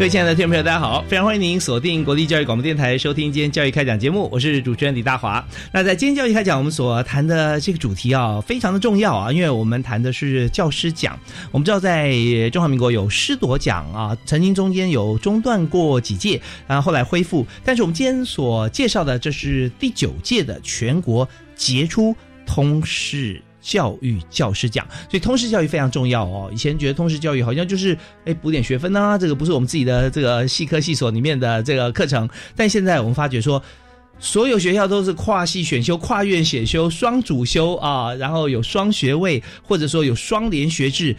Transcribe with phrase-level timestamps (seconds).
[0.00, 1.02] 各位亲爱的听众朋友，大家好！
[1.02, 5.46] 非常欢迎您锁定国立教育广播电台，收听今天教育开讲节目，我是主持人李大华。
[5.74, 11.20] 那在今天教育开讲，我们所谈的这个主题啊，非常的重要啊，因为我们谈的是教师奖。
[11.52, 12.14] 我们知道，在
[12.50, 17.46] 中华民国有师铎奖啊，曾经中间有中断过几届，然后后来恢复。
[17.62, 23.42] 但是我们今天所介绍的，这是第九届的全国杰出通识。
[23.60, 26.50] 教育教师奖，所以通识教育非常重要哦。
[26.52, 32.28] 以前觉得通识教育好像就是哎补点学分啊，这个不是我们自己的这个系科系所里面的这个课程。
[32.56, 33.62] 但现在我们发觉说，
[34.18, 41.14] 所有学校都是跨系选修、跨院选修、双主修啊，然后有双学位，或者说有双联学制。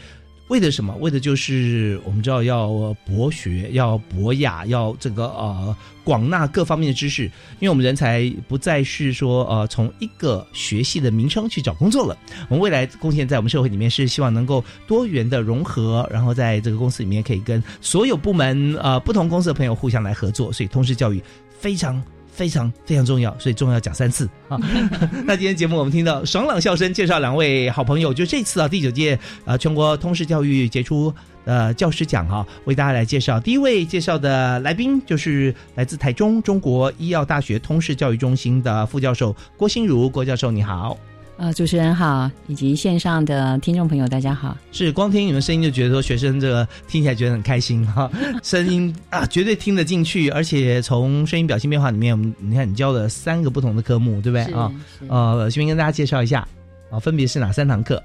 [0.52, 0.94] 为的什么？
[0.99, 7.23] 为的就是我们知道要博学，要博雅，要这个呃广纳各方面的知识。
[7.23, 12.17] 因为我们人才不再是说呃从一个学系的名称去找工作了。
[12.49, 20.52] 我们未来贡献在我们社会里面是希望能够多元的融合，然后在这个公司里面可以跟所有部门呃不同公司的朋友互相来合作。
[20.52, 22.03] 所以通识教育非常。
[22.31, 24.58] 非常非常重要，所以重要讲三次啊！
[25.25, 31.14] 那今天节目我们听到爽朗笑声，介绍两位好朋友，就这次啊第九届呃全国通识教育杰出
[31.46, 33.40] 呃教师奖哈，为大家来介绍。
[33.40, 40.98] 第一位介绍的来宾就是来自台中中国医药大学通识教育中心的副教授郭心如郭教授，你好。
[41.41, 44.56] 呃，主持人好，以及线上的听众朋友，大家好。
[44.72, 48.07] 是光听你们声音就觉得说学生这个听起来觉得很开心哈，
[48.44, 54.72] 声音啊绝对听得进去，而且从声音表情变化里面，我们你看你教了三个不同的科目，对不对啊？
[55.07, 56.47] 呃，先跟大家介绍一下
[56.91, 58.00] 啊，分别是哪三堂课？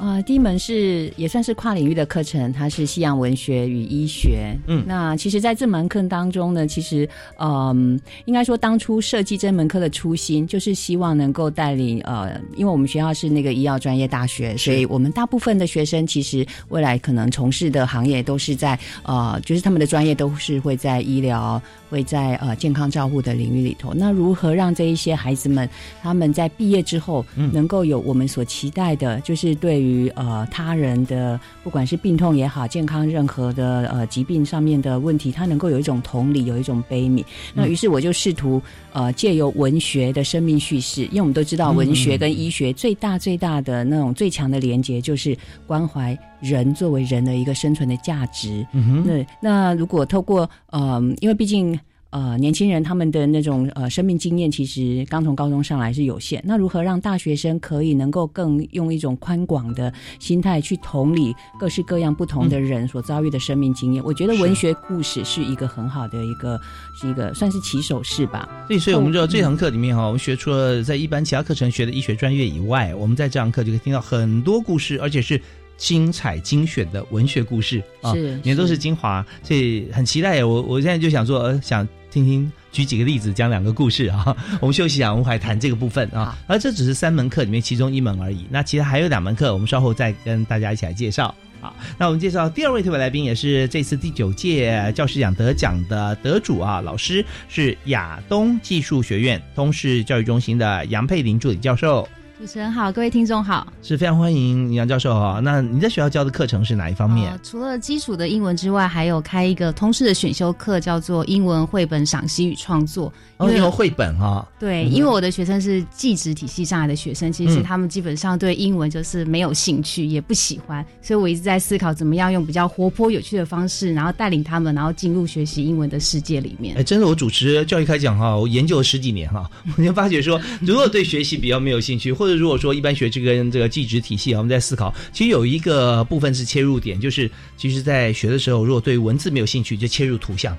[0.00, 4.56] 啊，第一门是也算是跨领域的课程，它是西洋文学与医学。
[4.66, 7.06] 嗯，那其实在这门课当中呢，其实
[7.36, 21.60] 嗯，应该说当初设计这门课的初心，就是希望能够带领呃，因为我们学校是那个医药专业大学，所以我们大部分的学生其实未来可能从事的行业都是在呃，就是他们的专业都是会在医疗。
[21.90, 25.68] 会在呃健康照护的领域里头，那如何让这一些孩子们
[26.00, 37.24] 他们在毕业之后能够有我们所期待的，就是对于呃他人的不管是病痛也好，健康任何的呃疾病上面的问题，他能够有一种同理，有一种悲悯。
[37.54, 38.60] 那于是我就试图
[38.92, 45.36] 呃借由文学的生命叙事，因为我们都知道文学跟医学最大最大的那种最强的连接就是
[45.66, 46.18] 关怀。
[46.40, 48.66] 人作为人的一个生存的价值，
[49.04, 51.78] 那那如果透过呃，因为毕竟
[52.10, 64.02] 呃年轻人他们的那种呃生命经验其实刚从高中上来是有限，那如何让大学生可以能够更用一种宽广的心态去同理各式各样不同的人所遭遇的生命经验？
[64.04, 66.60] 我觉得文学故事是一个很好的一个
[67.00, 68.48] 是一个算是起手式吧。
[68.66, 75.40] 所以，所以我们知道这堂课里面哈，我们学除了在一般其他课程学的医学专业以外，我们在这堂课就可以听到很多故事，而且是。
[75.80, 80.44] 精彩精选的文学故事啊，也都是精华，所以很期待。
[80.44, 84.36] 我我现在就想说，呃想听听举几个例子，讲两个故事啊。
[84.60, 86.36] 我们休息一下，我们还谈这个部分啊。
[86.46, 88.46] 而这只是三门课里面其中一门而已。
[88.50, 91.72] 那其实还有两门课，我们稍后再跟大家一起来介绍啊。
[91.96, 102.08] 那我们介绍第二位特别来宾，也是这次第九届教师奖得奖的得主啊，老师是亚东技术学院通识教育中心的杨佩玲助理教授。
[102.40, 105.40] 主持人好，各位听众好，是非常欢迎杨教授哈。
[105.44, 107.38] 那你在学校教的课程是哪一方面？
[107.42, 113.12] 除了基础的英文之外，还有开一个通识的选修课，叫做英文绘本赏析与创作。
[113.40, 126.74] 英文绘本哈，对，因为我的学生是技职体系上来的学生，其实他们基本上对英文就是没有兴趣，也不喜欢，所以我一直在思考怎么样用比较活泼有趣的方式，然后带领他们，然后进入学习英文的世界里面。
[126.76, 140.56] 哎，真的，我主持教育开讲哈，我研究了十几年哈，我就发觉说， 如果对学习比较没有兴趣，或者者如果说一般学这个这个技职体系啊，我们在思考，其实有一个部分是切入点，就是其实，在学的时候，如果对文字没有兴趣，就切入图像。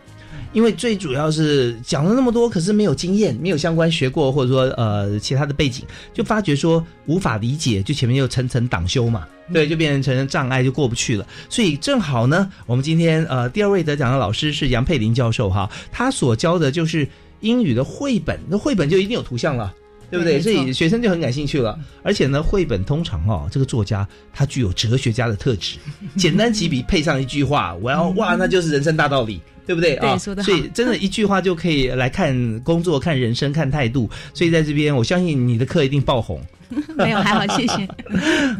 [0.54, 11.26] 因为最主要是讲了那么多，可是没有经验，没有相关学过，或者说呃其他的背景，就发觉说无法理解，就前面又层层挡修嘛，对，就变成障碍，就过不去了。
[11.50, 17.08] 所以正好呢，我们今天呃第二位得奖的老师是杨佩林教授哈，他所教的就是
[17.40, 19.74] 英语的绘本，那绘本就一定有图像了。
[20.12, 20.40] 对不对？
[20.42, 21.80] 所以学生就很感兴趣了。
[22.04, 25.78] 而且呢，绘本通常哦，这个作家他具有哲学家的特质，
[26.16, 29.42] 简单几笔配上一句话，我要哇，那就是人生大道理。
[29.66, 30.18] 对不对啊？
[30.18, 34.10] 所以真的一句话就可以来看工作、看人生、看态度。
[34.34, 36.42] 所以在这边，我相信你的课一定爆红。
[36.96, 37.86] 没有，还好，谢谢。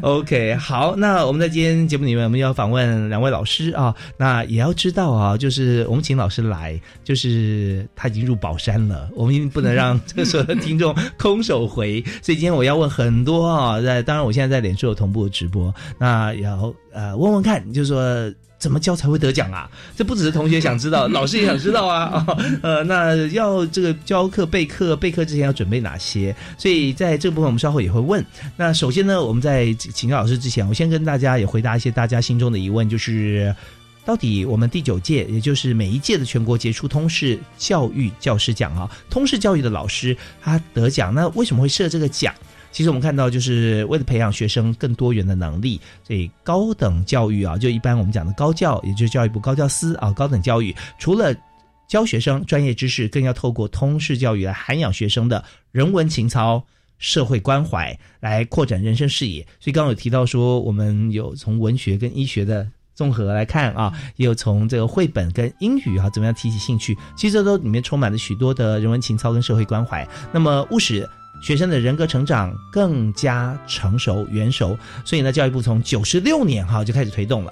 [0.02, 3.96] OK，好，那我们在今天节目里面，我们要访问两位老师啊。
[4.18, 12.04] 那也要知道啊，就是我们请老师来，就是他已经入宝山了，我们不能让这所有的听众空手回。
[12.22, 18.30] 所以今天我要问很多啊，在当然我现在在脸书有同步直播，那也要呃问问看，就是说。
[18.62, 19.68] 怎么教才会得奖啊？
[19.98, 22.24] 这不只是同学想知道，老师也想知道啊！
[22.62, 26.34] 呃，那要这个教课备课，备课之前要准备哪些？
[26.60, 28.24] 所以在这个部分，我们稍后也会问。
[28.56, 33.54] 那首先呢，我们在请教老师之前，我先跟大家也回答一些大家心中的疑问，就是
[34.06, 42.32] 到底我们第九届，也就是每一届的全国杰出通识教育教师奖啊，通识教育的老师他得奖，那为什么会设这个奖？
[42.72, 51.36] 其实我们看到，就是为了培养学生更多元的能力，所以高等教育啊，就一般我们讲的高教，也就是教育部高教司啊，高等教育除了
[51.88, 56.64] 教学生专业知识，更要透过通识教育来涵养学生的人文情操、
[56.98, 59.42] 社会关怀，来扩展人生视野。
[59.60, 62.66] 所以刚刚有提到说，我们有从文学跟医学的
[62.96, 66.98] 综合来看啊，也有从这个绘本跟英语啊，怎么样提起兴趣？
[67.18, 70.08] 其实这都里面充满了许多的人文情操跟社会关怀。
[70.32, 71.06] 那么务实。
[71.42, 77.52] 学生的人格成长更加成熟、圆熟，所以呢，教育部从九十六年哈就开始推动了。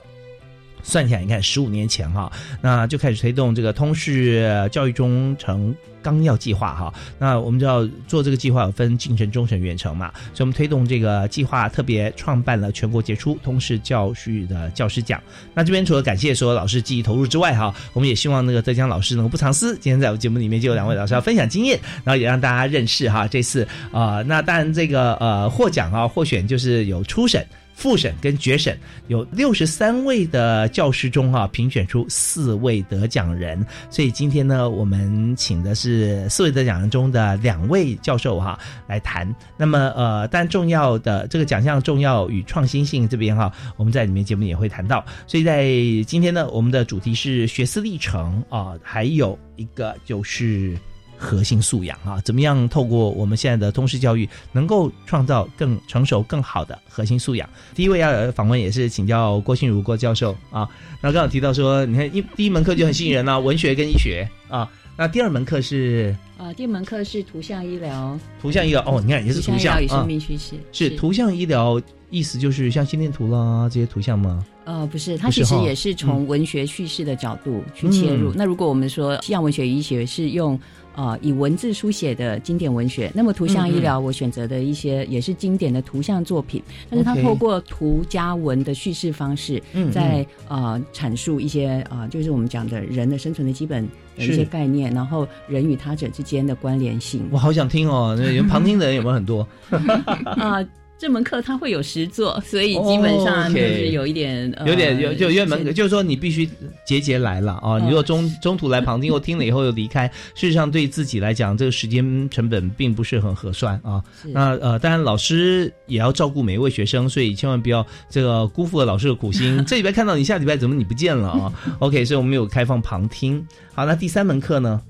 [0.83, 2.31] 算起来，你看十五年前哈，
[2.61, 6.93] 那就开始推动这个通识教育中程纲要计划哈。
[7.17, 15.21] 那我们知道做这个计划有分近程、中程、远程嘛，所以我们推动这个计划，特别创办了全国杰出通识教育的教师奖。
[15.53, 19.73] 那这边除了感谢所有老师积极投入之外哈，我们也希望那个浙江老师能够不藏私。
[19.79, 23.27] 今天在我节目里面就有两位老师要分享经验，然后也让大家认识哈。
[23.27, 27.45] 这次啊，那当然这个呃获奖啊获选就是有初审。
[27.79, 28.77] 复审跟决审
[29.07, 39.33] 有六十三位的教师中哈，评选出四位得奖人，所以今天呢，我们请的是四位得奖人中的两位教授哈来谈。
[39.55, 45.01] 那么呃，但重要的这个奖项重要与创新性这边哈，我们在里面节目也会谈到。
[45.25, 45.63] 所以在
[46.05, 50.77] 今天呢，我们的主题是学思历程啊，还有一个就是。
[51.21, 57.47] 核心素养啊，怎么样透过我们现在的通识教育，能够创造更成熟、更好的核心素养？
[57.75, 60.67] 第一位要访问也是请教郭信如郭教授啊。
[61.01, 64.69] 那刚刚提到说，你看一第一门课就很吸引人啊，文学跟医学啊。
[64.95, 68.17] 那第二门课是啊，第二门课是图像医疗。
[68.41, 74.45] 图像医疗哦，你看也是图像与生命趋势是图像医疗，意思就是像心电图啦这些图像吗？
[74.65, 78.31] 呃，不是，它其实也是从文学叙事的角度去切入。
[78.35, 80.57] 那如果我们说西洋文学与医学是用。
[80.99, 89.63] 啊，以文字书写的经典文学，那么图像医疗，我选择的一些也是经典的图像作品，但是它透过图加文的叙事方式，
[89.93, 93.87] 在呃阐述一些啊，就是我们讲的人的生存的基本
[94.17, 97.25] 的一些概念，然后人与他者之间的关联性。
[97.31, 99.47] 我好想听哦，那旁听的人有没有很多？
[100.35, 100.59] 啊。
[100.99, 106.47] 这门课它会有实作，所以基本上就是有一点，有点有就因为门就是说你必须
[106.85, 107.79] 节节来了啊！
[107.79, 114.03] 你如果中中途来旁听或听了以后又离开， 事实上对自己来讲，这个时间成本并不是很合算啊。
[114.25, 119.63] 那呃，当然老师也要照顾每一位学生，所以千万不要这个辜负了老师的苦心。
[119.65, 121.53] 这礼拜看到你，下礼拜怎么你不见了啊？
[121.79, 123.47] OK，所以我们有开放旁听。
[123.73, 124.81] 好，那第三门课呢？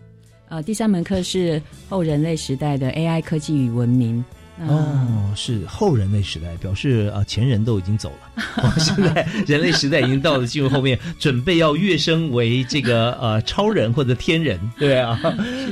[0.49, 4.25] 呃，第三门课是后人类时代的 AI 科技与文明。
[4.67, 15.17] 哦，是后人类时代，表示啊前人都已经走了， 现在人类时代已经到了进入后面，准备要跃升为这个呃超人或者天人，对啊，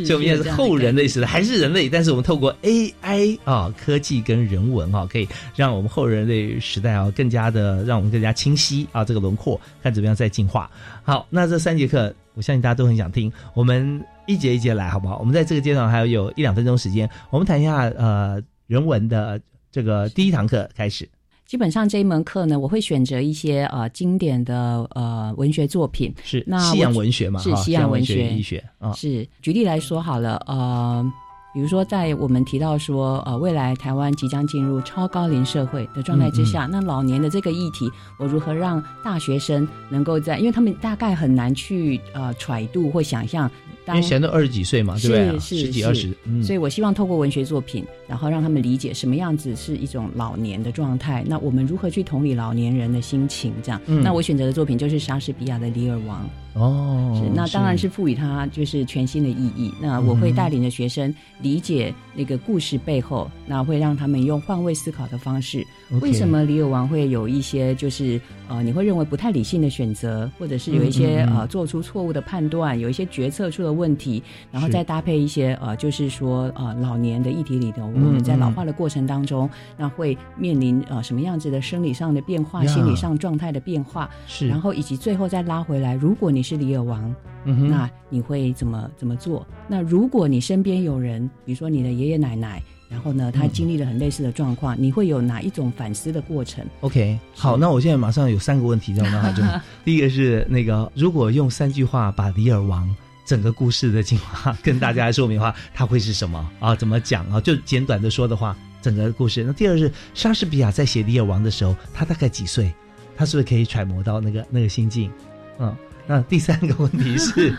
[0.05, 10.69] 所以我们现在是后人类时代，还是人类，但是我们透过 AI 啊科技跟人文啊，可以让我们后人类时代啊更加的让我们更加清晰啊这个轮廓，看怎么样再进化。
[11.03, 15.17] 好，那这三节课，我相信大家都很想听，我们一节一节来好不好？
[15.19, 18.41] 我们在这个阶段还有有一两分钟时间，我们谈一下呃。
[18.67, 19.39] 人文的
[19.71, 21.07] 这个第一堂课开始，
[21.45, 28.91] 基本上这一门课呢，我会选择一些呃经典的呃文学作品，是那西洋文学嘛，是西洋文学医学啊。
[28.93, 31.11] 是举例来说好了，呃，
[31.53, 43.49] 比如说在我们提到说，呃，未来台湾即将进入超高龄社会的状态之下，那老年的这个议题，我如何让大学生能够在，因为他们大概很难去呃揣度或想象。
[43.95, 45.39] 因为现在都二十几岁嘛，对不对？
[45.39, 46.13] 十几二十，
[46.43, 51.23] 所以我希望透过文学作品，然后让他们理解什么样子是一种老年的状态。
[51.27, 53.53] 那我们如何去同理老年人的心情？
[53.63, 56.23] 这样，那我选择的作品就是莎士比亚的《李尔王》。
[56.59, 59.71] 哦，是那当然是赋予它就是全新的意义。
[59.79, 65.63] 那我会带领着学生理解那个故事背后，那会让他们用换位思考的方式，
[66.01, 89.45] 为什么李尔王会有一些就是呃你会认为不太理性的选择，或者是有一些呃做出错误的判断，有一些决策出了问题，然后再搭配一些呃就是说呃老年的议题里头，我们在老化的过程当中，那会面临呃什么样子的生理上的变化、心理上状态的变化，是，然后以及最后再拉回来，如果你是李尔王，那你会怎么怎么做？
[89.67, 99.45] 那如果你身边有人，比如说你的爷爷奶奶，然后呢，他经历了很类似的状况，你会有哪一种反思的过程？OK，好，那我现在马上有三个问题在我脑海中。
[99.85, 102.93] 第一个是那个，如果用三句话把李尔王
[103.27, 106.73] 整个故事的精华跟大家说明的话，他会是什么啊？
[106.73, 107.41] 怎么讲啊？
[107.41, 109.43] 就简短的说的话，整个故事。
[109.43, 112.73] 那第二是莎士比亚在写李尔王的时候，他大概几岁？
[113.17, 115.11] 他是不是可以揣摩到那个那个心境？
[115.59, 115.75] 嗯。
[116.09, 117.53] 那第三个问题是，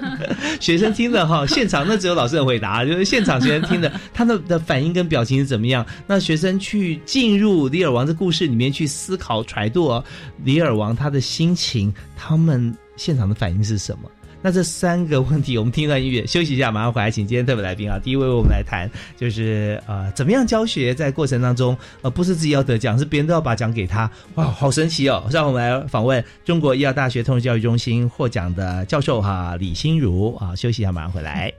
[0.59, 5.85] 学生听的哈，现场那只有老师的回答，就是现场学生听的，他的的反应跟表情是怎么样？
[6.07, 10.03] 那学生去进入李尔王的故事里面去思考揣度
[10.45, 14.11] 李尔王他的心情，他们现场的反应是什么？
[14.41, 25.27] 那这三个问题，我们听一段音乐，休息一下，马上回来，请今天特别来宾啊，第一位我们来谈，就是呃，怎么样教学在过程当中，呃，不是自己要得奖，是别人都要把奖给他，哇，好神奇哦！
[25.31, 31.53] 让我们来访问中国医药大学通识教育中心获奖的教授哈，李心如啊，休息一下，马上回来。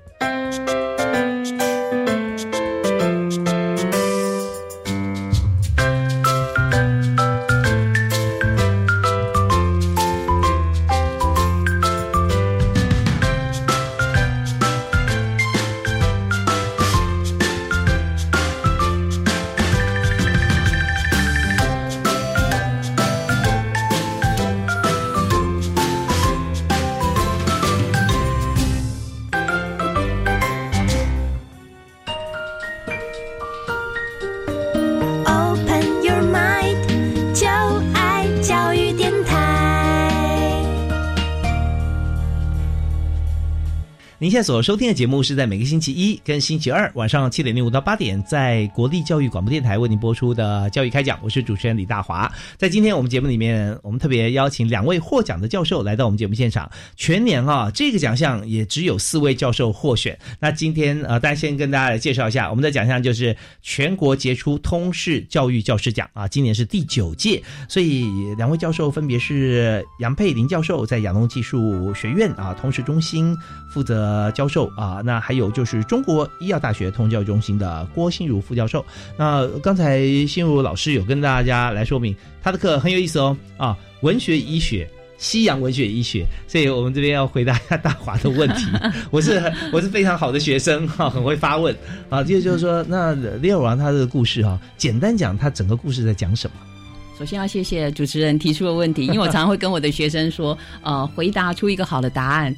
[44.29, 52.31] 您现在所收听的节目是在每个星期一跟星期二晚上七点零五到八点，在国立教育广播电台为您播出的教育开讲，我是主持人李大华。
[52.55, 56.69] 在今天我们节目里面，我们特别邀请两位获奖的教授来到我们节目现场。
[56.95, 60.15] 全年啊，这个奖项也只有四位教授获选。
[60.39, 67.41] 那今天呃，大家先跟大家来介绍一下，我们的奖项就是全国杰出通识教育教师奖啊，今年是第九届。
[67.67, 68.05] 所以
[68.37, 73.35] 两位教授分别是杨佩林教授，在亚东技术学院啊通识中心
[73.73, 74.18] 负责。
[74.19, 78.85] 呃，教授啊，那还有就是中国医药大学通教中心的郭新如副教授。
[79.17, 86.25] 那刚才新如老师有跟大家来说明，他的课很有意思哦啊，文学医学、西洋文学医学。
[86.49, 88.65] 所以我们这边要回答一下大华的问题。
[89.09, 91.73] 我 是我是非常好的学生哈，很会发问
[92.09, 92.21] 啊。
[92.21, 96.55] 接着就是说，那李尔王他的故事哈，简单讲，他整个故事在讲什么？
[97.17, 102.53] 首先要谢谢主持人提出的问题，因为我常常会跟我的学生说，呃，回答出一个好的答案。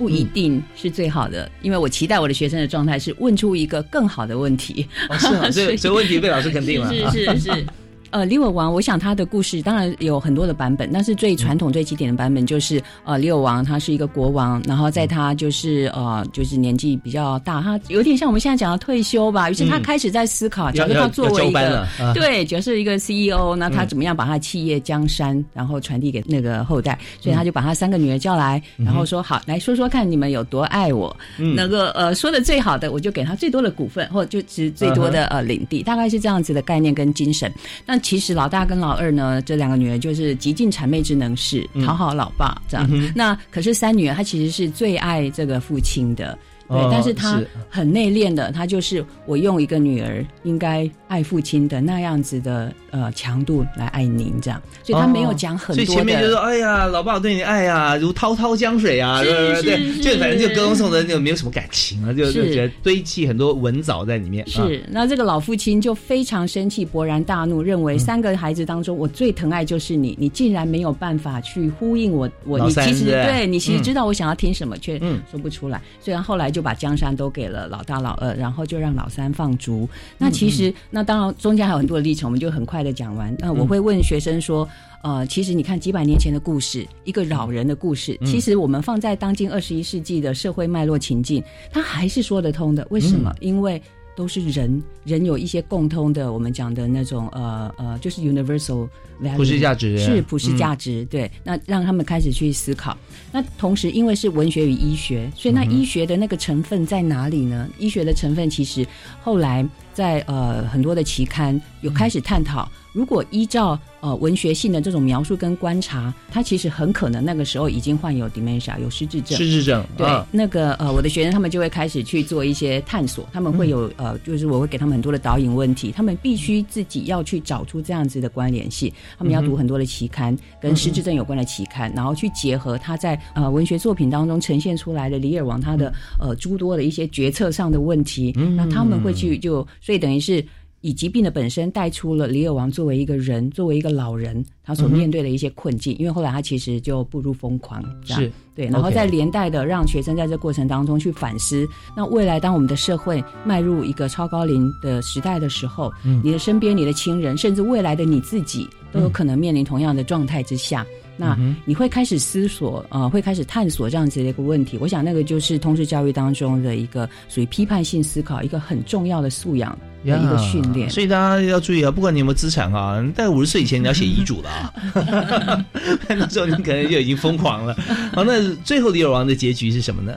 [0.00, 4.88] 不一定是最好的，因为我期待我的学生的状态是问出一个更好的问题。
[5.18, 6.90] 是啊，所以 所以问题被老师肯定了。
[7.12, 7.66] 是是是。
[8.10, 19.50] 呃，李尔王，我想他的故事当然有很多的版本，但是最传统、最经典的版本就是呃，李尔王他是一个国王，然后在他就是呃，就是年纪比较大，他有点像我们现在讲的退休吧。
[19.50, 26.98] 于是他开始在思考，假如他作为一个对，假设一个 CEO，那他怎么样把他企业江山然后传递给那个后代？
[27.20, 31.14] 所以他就把他三个女儿叫来，然后说：“好，来说说看你们有多爱我。
[31.36, 37.52] 那个呃，说的最好的，我就给他最多的股份，或者就值最多的呃领地，大概是这样子的概念跟精神。
[37.86, 43.12] 那其实老大跟老二呢，这两个女儿就是极尽谄媚之能事，讨好老爸这样。
[43.14, 46.36] 那可是三女儿，她其实是最爱这个父亲的，
[46.68, 64.46] 对，但是她很内敛的，她就是我用一个女儿应该爱父亲的那样子的呃强度来爱您，这样，所以他没有讲很多所以前面就说，哎呀，老爸对你爱呀，如滔滔江水啊，对对对，就反正就歌颂的那个没有什么感情啊，就就觉得堆砌很多文藻在里面。
[64.46, 74.96] 是，那这个老父亲就非常生气，勃然大怒，认为三个孩子当中我最疼爱就是你，你竟然没有办法去呼应我，我你其实对你其实知道我想要听什么，却
[75.28, 75.82] 说不出来。
[76.00, 79.88] 虽然后来就把江山都给了老大老二，然后就让老三放逐。
[80.16, 83.34] 那其实那当然中间还有很多的历程，我们就很快的讲完。
[83.38, 84.68] 那我会问学生说，
[85.02, 92.86] 呃，其实你看几百年前的故事，一个老人的故事，其实我们放在当今二十一世纪的社会脉络情境，它还是说得通的。
[92.90, 93.34] 为什么？
[93.40, 93.80] 因为
[94.16, 98.88] 都是人，人有一些共通的，我们讲的那种呃呃，就是 universal
[99.36, 101.04] 普世价值是普世价值。
[101.06, 102.96] 对，那让他们开始去思考。
[103.32, 107.68] 那同时，因为是文学与医学，所以那医学的那个成分在哪里呢？
[107.78, 108.86] 医学的成分其实
[109.22, 112.70] 后来在呃很多的期刊有开始探讨。
[112.92, 119.38] 如果依照呃文学性的这种描述跟观察，他其实很可能那个时候已经患有 dementia，有失智症。
[119.38, 140.44] 失智症，对，那个呃我的学生他们就会开始去做一些探索，他们会有呃就是我会给他们很多的导引问题，他们必须自己要去找出这样子的关联性，他们要读很多的期刊跟失智症有关的期刊，然后去结合他在呃文学作品当中呈现出来的李尔王他的呃诸多的一些决策上的问题，那他们会去就所以等于是。
[140.82, 145.96] 以疾病的本身带出了李尔王作为一个人，作为一个老人，他所面对的一些困境。
[145.98, 151.66] 因为后来他其实就步入疯狂，是对，然后再连带的让学生在这过程当中去反思。
[151.96, 160.86] 那未来当我们的社会迈入一个超高龄的时代的时候，你的身边、你的亲人，甚至未来的你自己，都有可能面临同样的状态之下。
[161.16, 164.78] 那你会开始思索，呃，会开始探索这样子的一个问题。
[164.80, 170.88] 我想那个就是通识教育当中的一个属于批判性思考，一个很重要的素养的一个训练。
[170.88, 174.72] 所以大家要注意啊，不管你有没有资产啊，在五十岁以前你要写遗嘱了啊，
[176.08, 177.74] 那时候你可能就已经疯狂了。
[178.12, 180.16] 好，那最后李尔王的结局是什么呢？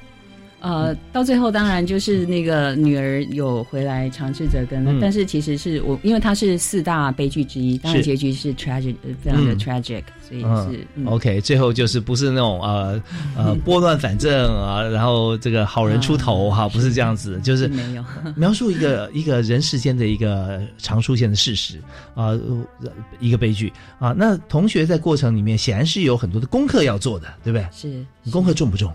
[0.63, 11.41] 呃，到最后当然就是那个女儿有回来尝试着跟，但是其实是我，因为它是四大悲剧之一，当然结局是 tragic，非常的 tragic，所以是 OK。
[11.41, 13.03] 最后就是不是那种呃
[13.36, 18.05] 呃 拨乱反正啊，然后这个好人出头哈，不是这样子，就是没有
[18.38, 21.77] 描述一个一个人世间的一个常出现的事实
[22.15, 22.32] 啊，
[23.20, 24.15] 一个悲剧啊。
[24.17, 27.67] 那同学在过程里面显然是有很多的功课要做的，对不对？
[27.74, 28.89] 是，功课重不重？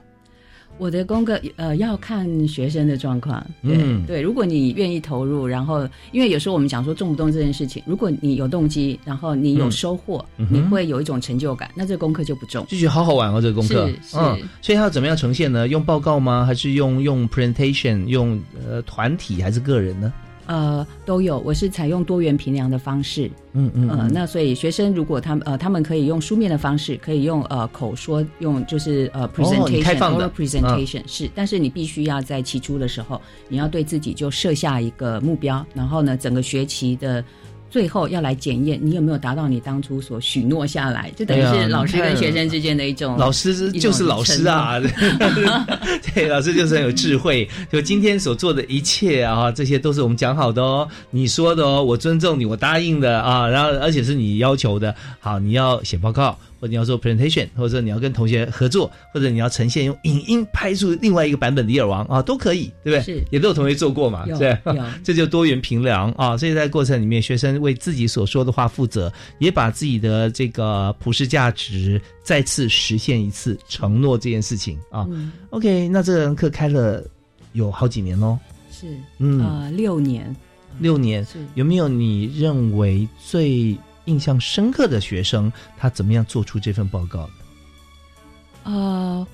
[0.78, 14.16] 我的功课呃要看学生的状况，对对，如果你愿意投入，然后因为有时候我们讲说重不重这件事情，如果你有动机，然后你有收获，你会有一种成就感，那这个功课就不重，就觉得好好玩哦，这个功课，是是，
[14.62, 15.68] 所以它要怎么样呈现呢？
[15.68, 16.44] 用报告吗？
[16.44, 18.06] 还是用用 presentation？
[18.06, 20.12] 用呃团体还是个人呢？
[20.48, 21.38] 呃，都有。
[21.38, 37.24] 我是采用多元评量的方式，嗯嗯，呃，那所以学生如果他们呃，他们可以用书面的方式，可以用呃口说，用就是呃 presentation，开放的 presentation 是，但是你必须要在起初的时候，你要对自己就设下一个目标，然后呢，整个学期的。
[37.70, 43.16] 最后要来检验你有没有达到你当初所许诺下来，就等于是老师跟学生之间的一种。
[43.16, 44.80] 老师就是老师啊，
[46.14, 47.48] 对，老师就是很有智慧。
[47.70, 54.94] 就今天所做的一切啊，这些都是我们讲好的哦，你说的哦，我尊重你，我答应的啊，然后而且是你要求的。
[55.20, 56.38] 好，你要写报告。
[56.60, 63.14] 或者你要做 presentation，或者你要跟同学合作，或者你要呈现用影音拍出另外一个版本的《李尔王》啊，都可以，对不对？
[63.14, 64.56] 是，也都有同学做过嘛，对，
[65.04, 66.36] 这就多元评量啊。
[66.36, 75.06] 所以在过程里面，学生为自己所说的话负责，也把自己的这个普世价值再次实现一次承诺这件事情啊。
[75.50, 77.04] OK，那这堂课开了
[77.52, 78.38] 有好几年喽，
[78.72, 78.86] 是，
[79.18, 80.34] 嗯，呃，六年，
[80.80, 83.76] 六年，有没有你认为最？
[84.08, 87.30] 印象深刻的学生，他怎么样做出这份报告的？
[88.64, 89.26] 呃，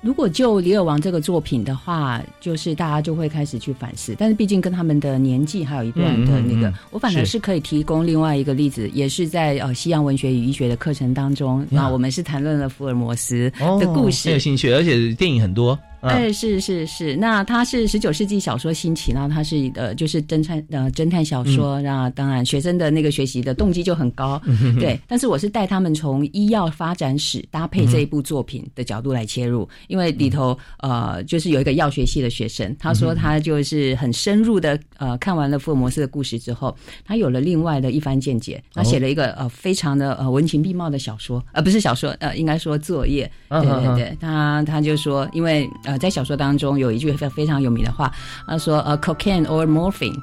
[0.00, 4.14] 如果就《李尔王》这个作品的话，就是大家就会开始去反思。
[4.18, 15.78] 但是毕竟跟他们的年纪还有一段的那个，我反而是可以提供另外一个例子，也是在呃西洋文学与医学的课程当中，那我们是谈论了福尔摩斯的故事，很有兴趣，而且电影很多。
[16.00, 24.40] 哎，是是是，那它是十九世纪小说兴起，然后它是呃，就是侦探呃侦探小说，那当然学生的那个学习的动机就很高，
[24.78, 24.98] 对。
[25.08, 45.68] 但是我是带他们从医药发展史搭配这一部作品的角度来切入，因为里头呃，就是有一个药学系的学生，他说他就是很深入的呃看完了福尔摩斯的故事之后，他有了另外的一番见解，他写了一个呃非常的呃文情并茂的小说，呃不是小说，呃应该说作业，对对对，他他就说因为。
[45.88, 48.12] 呃，在小说当中有一句非非常有名的话，
[48.46, 50.14] 他说：“呃，cocaine or morphine。”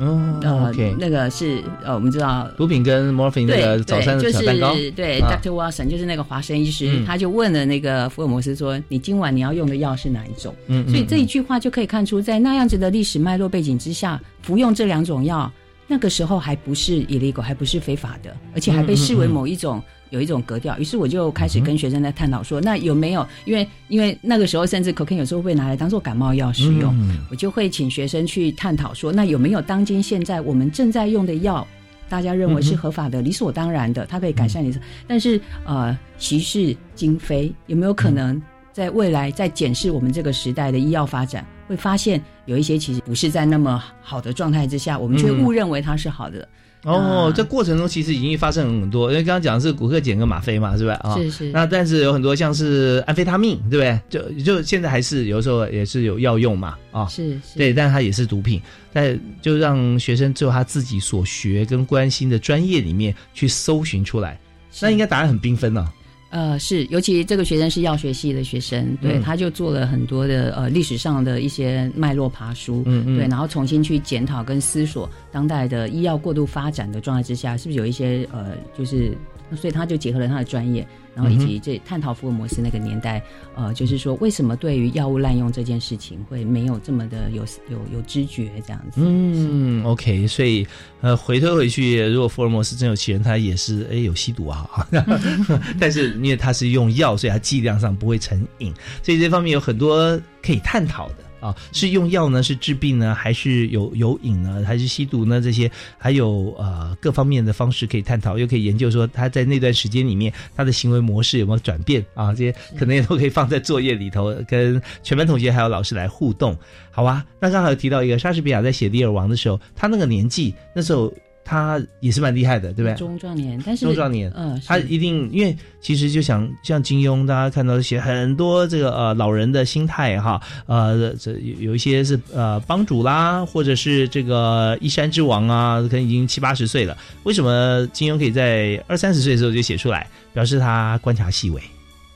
[0.00, 5.50] 嗯呃，OK，那个是呃，我们知道毒品跟 morphine 那个早餐的小蛋糕，就是对啊 Dr.
[5.50, 15.50] Watson 就是那个华生医师，嗯他就问了那个福尔摩斯说：“你今晚你要用的药是哪一种？”嗯，嗯所以这一句话就可以看出，在那样子的历史脉络背景之下，服用这两种药，
[15.88, 19.82] 那个时候还不是 illegal，还不是非法的，而且还被视为某一种。
[20.10, 23.26] 有一种格调，于是我就开始跟学生在探讨说，那有没有？
[23.44, 27.18] 因为因为那个时候甚至 cocaine 有时候会拿来当做感冒药使用，嗯。
[27.30, 31.66] 我就会请学生去探讨说，那有没有当今现在我们正在用的药，
[32.08, 38.40] 大家认为是合法的、理所当然的，它可以改善你的，但是呃，歧视今非，有没有可能
[38.72, 45.44] 在未来在检视我们这个时代的医药发展，会发现有一些其实不是在那么好的状态之下，我们却嗯。
[45.44, 46.48] 误认为它是好的，
[46.88, 50.94] 哦啊，这过程中其实已经发生很多，因为刚刚讲的是骨科碱跟吗啡嘛，是吧？
[51.02, 51.50] 啊，是是。
[51.50, 54.00] 那但是有很多像是安非他命，对不对？
[54.08, 58.60] 就就现在还是有时候也是有药用嘛，啊，是是，对，但它也是毒品，
[58.92, 64.40] 但就让学生就他自己所学跟关心的专业里面去搜寻出来，
[64.80, 65.86] 那应该答案很缤纷呢、
[66.30, 69.22] 呃，是，尤其这个学生是药学系的学生，对，嗯。
[69.22, 73.16] 他就做了很多的呃历史上的一些脉络爬书，嗯嗯。
[73.16, 79.16] 对，然后重新去检讨跟思索当代的医药过度发展的状态之下，是不是有一些呃，就是，
[79.56, 83.22] 所以他就结合了他的专业，然后以嗯及这探讨福尔摩斯那个年代，
[83.54, 90.66] 呃，就是说为什么对于药物滥用这件事情会没有这么的有有有知觉这样子，嗯，OK，所以
[91.00, 94.68] 呃，回推回去，如果福尔摩斯真有其人，他也是哎有吸毒啊，
[95.80, 101.27] 但是因为他是用药，所以他剂量上不会成瘾，所以这方面有很多可以探讨的。
[101.40, 102.42] 啊，是用药呢？
[102.42, 103.14] 是治病呢？
[103.14, 104.62] 还是有有瘾呢？
[104.66, 105.40] 还是吸毒呢？
[105.40, 112.32] 这些还有呃各方面的方式可以探讨，又可以研究说他在那段时间里面他的行为模式有没有转变啊？
[112.32, 116.56] 这些可能也都可以放在作业里头，跟全班同学还有老师来互动，
[116.90, 117.24] 好啊。
[117.40, 121.12] 那刚好提到一个莎士比亚在写《李尔王》的时候，他那个年纪那时候
[121.48, 122.94] 他也是蛮厉害的，对不对？
[122.94, 141.62] 中壮年，但是中壮年，嗯、他一定因为其实就想像金庸，大家看到写很多这个呃老人的心态哈，呃这有有一些是呃帮主啦，或者是这个一山之王啊，可能已经七八十岁了，为什么金庸可以在二三十岁的时候就写出来，表示他观察细微。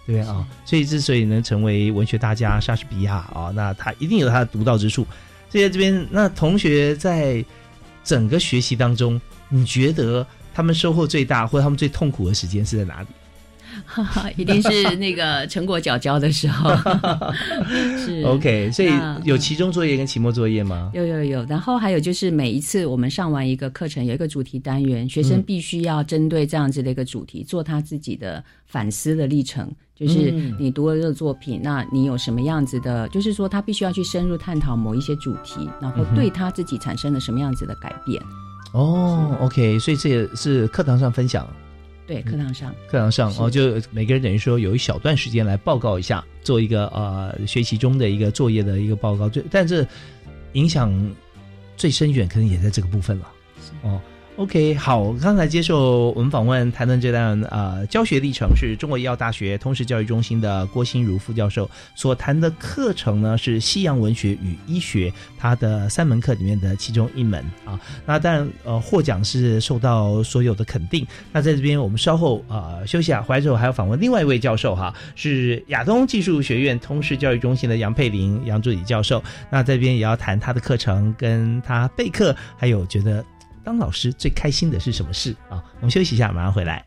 [0.04, 0.46] 对啊？
[0.66, 5.06] 所以之所以能成为文学大家莎士比亚啊，那他一定有他的独到之处。
[5.48, 7.42] 所以在这边，那同学在
[8.04, 13.08] 整个学习当中，你觉得他们收获最大，或者他们最痛苦的时间是在哪里？
[13.92, 16.70] 哈哈，一定是那个成果缴交的时候，
[17.98, 18.90] 是 OK，所以
[19.24, 20.90] 有期中作业跟期末作业吗？
[20.94, 29.70] 有有有，然后还有就是每一次我们上完一个课程，有一个主题单元，学生嗯必须要针对这样子的一个主题做他自己的反思的历程。
[29.94, 33.06] 就是嗯你读了这个作品，那你有什么样子的？
[33.10, 38.20] 就是说他必须要去深入探讨某一些主题，然后对他自己产生了什么样子的改变。
[38.72, 41.46] 哦，OK，所以这也是课堂上分享，
[42.12, 49.30] 对，课堂上课堂上哦，就每个人等于说有一小段时间来报告一下，做一个呃学习中的一个作业的一个报告。
[49.30, 49.86] 最但是
[50.52, 50.92] 影响
[51.74, 53.32] 最深远，可能也在这个部分了。
[53.82, 53.98] 哦
[54.36, 67.78] ，OK，好，刚才接受我们访问谈论这段呃教学历程，是中国医药大学通识教育中心的郭心如副教授所谈的课程呢，是西洋文学与医学，他的三门课里面的其中一门啊。
[68.06, 71.06] 那当然呃获奖是受到所有的肯定。
[71.30, 79.22] 那在这边我们稍后呃休息啊，回来之后还要访问另外一位教授哈，是亚东技术学院通识教育中心的杨佩玲杨助理教授。
[79.50, 83.24] 那这边也要谈他的课程，跟他备课，还有觉得
[83.64, 85.62] 当老师最开心的是什么事啊？
[85.76, 86.84] 我们休息一下，马上回来。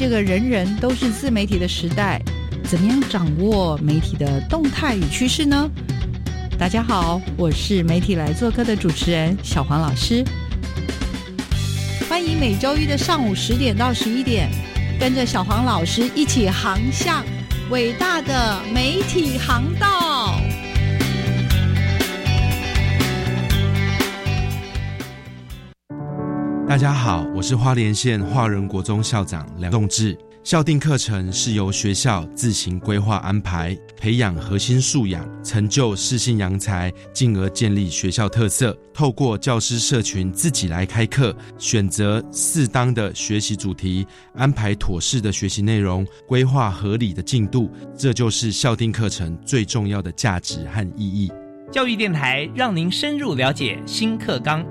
[0.00, 2.18] 这个人人都是自媒体的时代，
[2.64, 5.70] 怎么样掌握媒体的动态与趋势呢？
[6.58, 10.24] 大家好，我是媒体来做客的主持人小黄老师，
[12.08, 14.48] 欢迎每周一的上午十点到十一点，
[14.98, 17.22] 跟着小黄老师一起航向
[17.68, 19.99] 伟大的媒体航道。
[26.70, 30.16] 大家好，我是花莲县华仁国中校长梁栋志。
[30.44, 38.72] 校定课程是由学校自行规划安排，培养核心素养，成就适性扬才，进而建立学校特色。
[38.94, 44.06] 透过教师社群自己来开课，选择适当的学习主题，
[44.36, 51.32] 安排妥适的学习内容，规划合理的进度，这就是校定课程最重要的价值和意义。
[51.72, 54.64] 教育电台让您深入了解新课纲。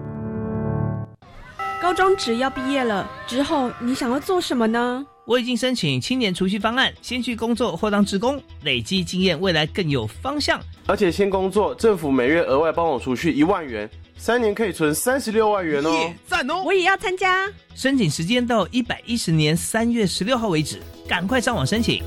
[1.89, 5.03] 高中只要毕业了之后，你想要做什么呢？
[5.25, 10.61] 我已经申请青年储蓄方案，先去工作或当职工，累积经验，未来更有方向。
[10.85, 16.13] 而且先工作，政府每月额外帮我储蓄一万元，三年可以存三十六万元哦！
[16.27, 16.61] 赞哦！
[16.63, 17.51] 我也要参加。
[17.73, 22.03] 申请时间到一百一十年三月十六号为止，赶快上网申请。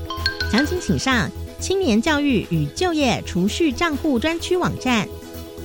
[0.49, 5.05] 详情请上青年教育与就业储蓄账户专区网站。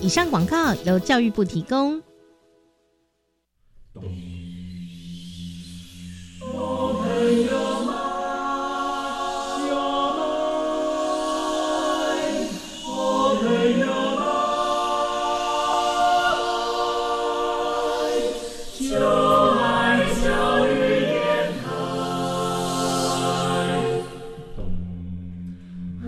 [0.00, 2.02] 以上广告由教育部提供。
[4.00, 4.06] 我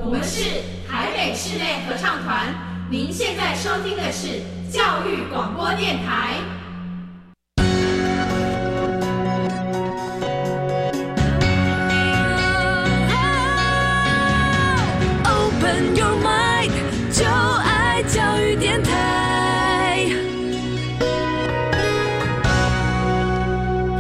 [0.09, 2.55] 们是台北室内合唱团，
[2.89, 6.37] 您现在收听的是教育广播电台。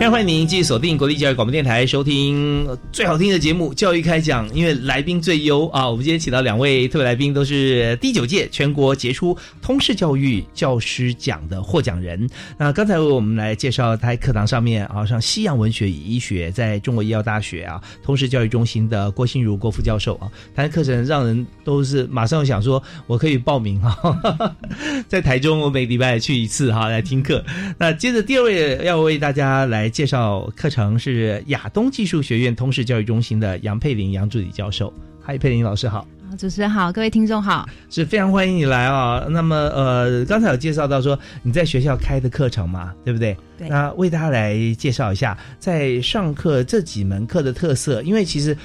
[0.00, 4.48] 非常欢迎您继续锁定国立教育广播电台，收听最好听的节目《教育开讲》。
[4.54, 12.26] 因为来宾最优啊，我们今天请到两位特别来宾，都是第九届全国杰出通识教育教师奖的获奖人。
[12.56, 24.56] 那刚才为我们来介绍他课堂上面啊，像西洋文学与医学，在中国医药大学啊通识教育中心的郭心如郭副教授啊，他的课程让人都是马上想说，我可以报名哈，
[25.06, 27.44] 在台中我每礼拜去一次哈来听课。
[27.76, 29.89] 那接着第二位要为大家来。
[29.90, 34.92] 介绍课程是亚东技术学院通识教育中心的杨佩玲杨助理教授。
[35.22, 36.06] 嗨，佩玲老师好，
[36.38, 39.26] 主持人好，各位听众好，是非常欢迎你来啊。
[39.28, 43.36] 那么呃，刚才有介绍到说你在学校开的课程嘛，对不对？
[43.58, 43.68] 对。
[43.68, 48.56] 那为大家来介绍一下，在上课这几门课的特色，因为其实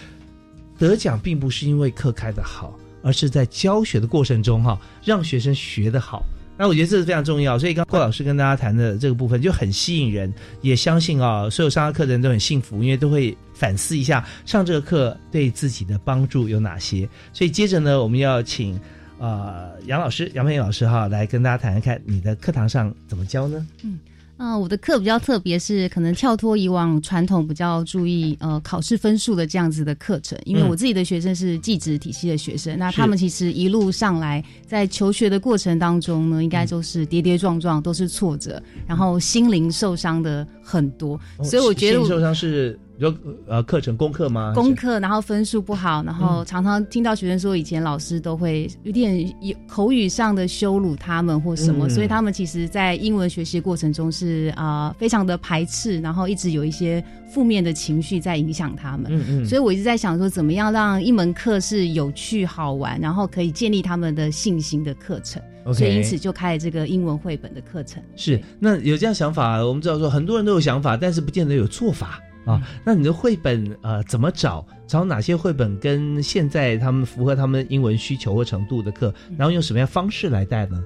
[0.77, 6.23] 得奖并不是因为课开的好，而是在教学的过程中哈，让学生学得好。
[6.57, 17.07] 那我觉得这是非常重要，所以刚郭老师跟大家谈的这个部分就很吸引人，也相信啊，所有上课的人都很幸福，因为都会反思一下上这个课对自己的帮助有哪些。
[17.33, 18.79] 所以接着呢，我们要请
[19.19, 23.67] 呃杨老师杨佩老师哈来跟大家谈谈看你的课堂上怎么教呢？
[23.83, 23.99] 嗯。
[24.37, 42.77] 嗯，我的课比较特别，是可能跳脱以往传统比较注意呃考试分数的这样子的课程，因为我自己的学生是技职体系的学生，那他们其实一路上来在求学的过程当中呢，应该都是跌跌撞撞，都是挫折，然后心灵受伤的很多，所以我觉得受伤是。
[42.97, 43.13] 你说
[43.45, 44.53] 呃，课程功课吗？
[44.55, 59.07] 功课，然后分数不好，然后常常听到学生说，以前老师都会有点有口语上的羞辱他们或什么，所以他们其实，在英文学习过程中是啊，非常的排斥，然后一直有一些负面的情绪在影响他们。
[59.09, 59.45] 嗯嗯。
[59.45, 65.41] 所以我一直在想说，怎么样让一门课是有趣好玩，然后可以建立他们的信心的课程。
[65.73, 68.01] 所以因此就开了这个英文绘本的课程。
[68.15, 72.21] 是，那有这样想法，我们知道说很多人都有想法，但是不见得有做法。
[72.45, 74.65] 啊，那你的绘本呃怎么找？
[74.87, 79.13] 找哪些绘本跟现在他们符合他们英文需求或程度的课？
[79.35, 80.83] 然后用什么样方式来带呢？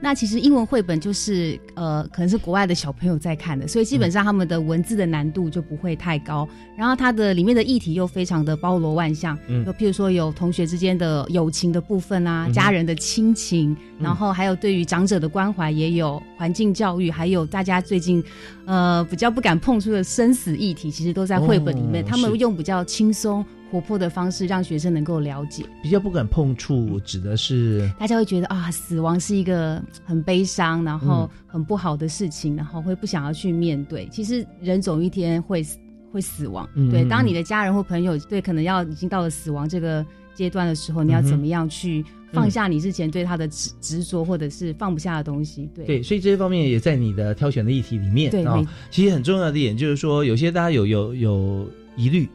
[0.00, 6.48] 那其实英文绘本就是呃，可能是国外的小朋友在看的，所以基本上他们的文字的难度就不会太高。
[6.76, 18.22] 然后它的里面的议题又非常的包罗万象，嗯，就譬如说有同学之间的友情的部分啊，家人的亲情，然后还有对于长者的关怀，也有环境教育，还有大家最近
[18.66, 22.04] 呃比较不敢碰触的生死议题，其实都在绘本里面。
[22.04, 23.44] 他们用比较轻松。
[23.70, 34.08] 活泼的方式让学生能够了解，比较不敢碰触，指的是大家会觉得啊，死亡是一个很悲伤，然后很不好的事情，然后会不想要去面对。
[34.10, 35.64] 其实人总有一天会
[36.12, 36.68] 会死亡。
[36.74, 45.68] 嗯对，当你的家人或朋友对可能要已经到了死亡这个阶段的时候，你要怎么样去放下你之前对他的执执着或者是放不下的东西？
[45.74, 52.28] 对对，所以这些方面也在你的挑选的议题里面啊、对其实很重要的一点就是说，有些大家有有有疑虑、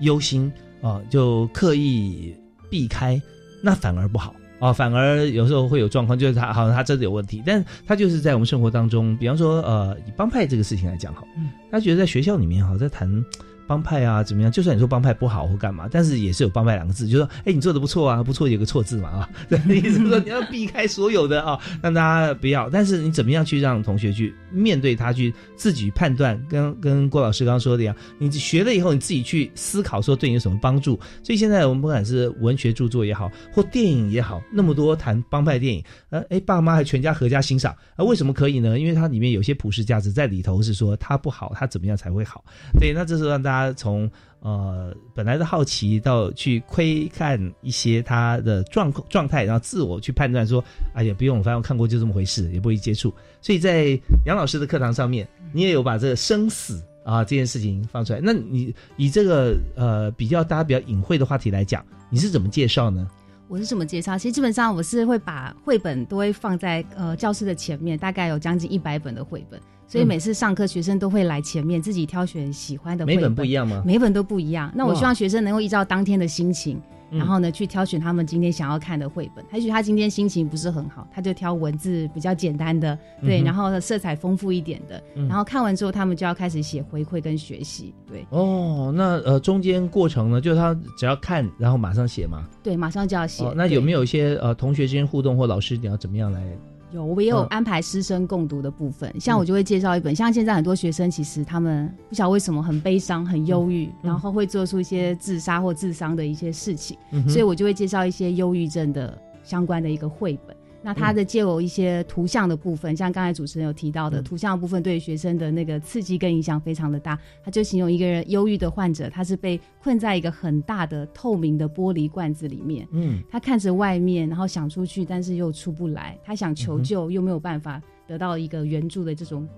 [0.00, 2.34] 忧心啊、就刻意
[2.70, 3.20] 避开，
[3.62, 13.24] 那反而不好啊、反而有时候会有状况，就是他好像他真的有问题，但他就是在我们生活当中，比方说呃，以帮派这个事情来讲好，嗯他觉得在学校里面哈，在谈。
[13.68, 14.50] 帮派啊，怎么样？
[14.50, 22.70] 就算你说帮派不好或干嘛，但是也是有帮派两个字，就说，哎，你做的不错啊，不错有个错字嘛啊， 对，意思是说你要避开所有的啊，让大家不要。
[22.70, 30.98] 但是你怎么样去让同学去面对他，去自己判断，跟跟郭老师刚刚说的一样，你学了以后你自己去思考，说对你有什么帮助。
[31.22, 38.78] 所以现在我们不管是文学著作也好，或电影也好，那么多谈帮派电影，呃，哎，爸妈还全家合家欣赏，啊，为什么可以呢？
[38.78, 42.44] 因为它里面有些普世价值在里头，是说它不好，它怎么样才会好？
[42.78, 50.62] 对，那这是让大家从呃本来的好奇到去窥看一些他的状状态，然后自我去判断说，
[50.94, 53.12] 哎呀，不用，反正我看过就这么回事，也不会接触。
[53.40, 58.20] 所以在杨老师的课堂上面，你也有把这个生死啊这件事情放出来。
[58.22, 63.08] 那你以这个呃比较大家比较隐晦的话题来讲，你是怎么介绍呢？
[63.48, 64.18] 我是怎么介绍？
[64.18, 73.82] 其实基本上我是会把绘本都会放在呃教室的前面，大概有将近一百本的绘本，所以每次上课学生都会来前面自己挑选喜欢的绘每本不一样吗？
[73.84, 74.70] 每本都不一样。
[74.74, 76.76] 那我希望学生能够依照当天的心情。
[76.76, 79.42] 嗯然后呢，去挑选他们今天想要看的绘本。
[79.50, 85.02] 也许他今天心情不是很好，他就挑文字比较简单的，对，嗯然后色彩丰富一点的。
[85.14, 92.46] 嗯然后看完之后，他们就要开始写回馈跟学习，对哦，那呃中间过程呢，就是他只要看，然后马上写嘛。
[92.62, 93.42] 对，马上就要写。
[93.42, 96.42] 哦，那有没有一些呃同学之间互动或老师你要怎么样来？
[96.90, 97.46] 有，我也有嗯。
[97.50, 110.56] 安排师生共读的部分，像我就会介绍一本，像现在很多学生其实他们不晓得为什么很悲伤、很忧郁，然后会做出一些自杀或自伤的一些事情，嗯所以我就会介绍一些忧郁症的相关的一个绘本。
[110.80, 117.18] 那它的借由一些图像的部分，像刚才主持人有提到的，图像的部分对学生的那个刺激跟影响非常的大。
[117.42, 126.16] 他就形容一个人忧郁的患者，他是被困在一个很大的透明的玻璃罐子里面，嗯他看着外面，然后想出去，但是又出不来。
[126.24, 129.48] 他想嗯求救，又没有办法得到一个援助的这种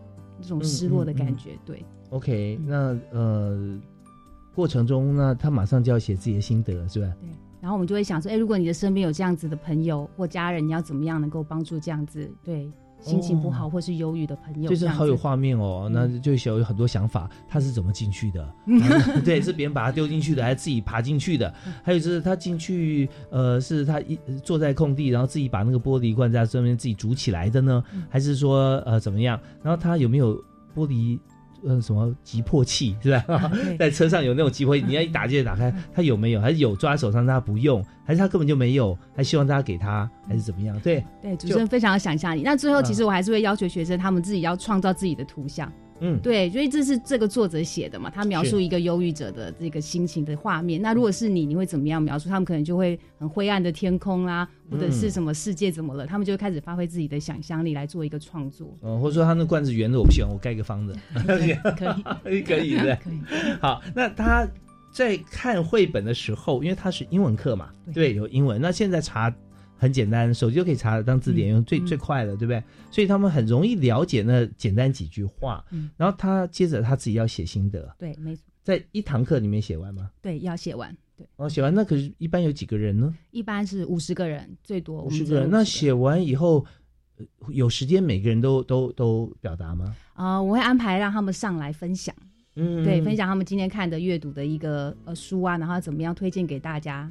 [0.40, 1.50] 这种失落的感觉。
[1.66, 3.78] 对，OK，那呃
[4.54, 7.12] 过程中那他马上就要写自己的心得，是吧？
[7.60, 12.70] 然后我们就会想说，哎，如果你的身边有这样子的朋友或家人，你要怎么样能够帮助这样子对
[13.00, 14.68] 心情不好或是忧郁的朋友？
[14.68, 18.54] 就是好有画面哦，那就有有很多想法，他是怎么进去的？
[18.66, 18.80] 嗯
[19.24, 21.52] 对，是别人把他丢进去的，还是自己爬进去的？
[21.82, 27.82] 还有就是他进去，呃，是他一坐在空地，然后自己把那个玻璃罐在上面自己煮起来的呢？
[28.08, 29.40] 还是说呃怎么样？
[29.62, 30.36] 然后他有没有
[30.74, 31.18] 玻璃？
[31.66, 33.50] 呃，什么急迫器 是吧？
[33.78, 36.40] 在车上有那种急迫器，你要一打就打开，他有没有？
[36.40, 37.84] 还是有抓在手上，他不用？
[38.04, 38.96] 还是他根本就没有？
[39.14, 40.10] 还希望大家给他？
[40.28, 40.78] 还是怎么样？
[40.80, 42.42] 对对，主持人非常有想象你。
[42.42, 45.70] 那最后，嗯其实我还是会要求学生他们自己要创造自己的图像。
[46.00, 50.80] 嗯，对，所以这是这个作者写的嘛，他描述一个忧郁者的这个心情的画面。
[50.80, 52.28] 那如果是你，你会怎么样描述？
[52.28, 58.74] 他们可能就会很灰暗的天空啦、或者是什么世界怎么了，他们就会开始发挥自己的想象力来做一个创作。
[58.80, 60.94] 哦，或者说他那罐子圆的我不喜欢，我盖个方的，
[62.24, 62.98] 可以 可以的。
[63.60, 64.46] 好，那他
[64.92, 68.60] 在看绘本的时候，因为他是英文课嘛，对，有英文。
[68.60, 69.32] 那现在查
[69.80, 72.62] 很简单，手机就可以查得当字典，用最最快的，对不对？
[72.90, 75.64] 所以他们很容易了解那简单几句话。
[75.70, 80.10] 嗯然后他接着他自己要写心得，对，没错，在一堂课里面写完吗？
[80.20, 80.94] 对，要写完。
[81.16, 83.14] 对，哦，写完那可是一般有几个人呢？
[83.30, 85.48] 一般是五十个人，最多五十个人。
[85.50, 86.64] 那写完以后，
[87.16, 89.96] 呃有时间每个人都都都表达吗？
[90.12, 92.14] 啊、我会安排让他们上来分享。
[92.56, 97.10] 嗯对，分享他们今天看的阅读的一个呃书啊，然后怎么样推荐给大家。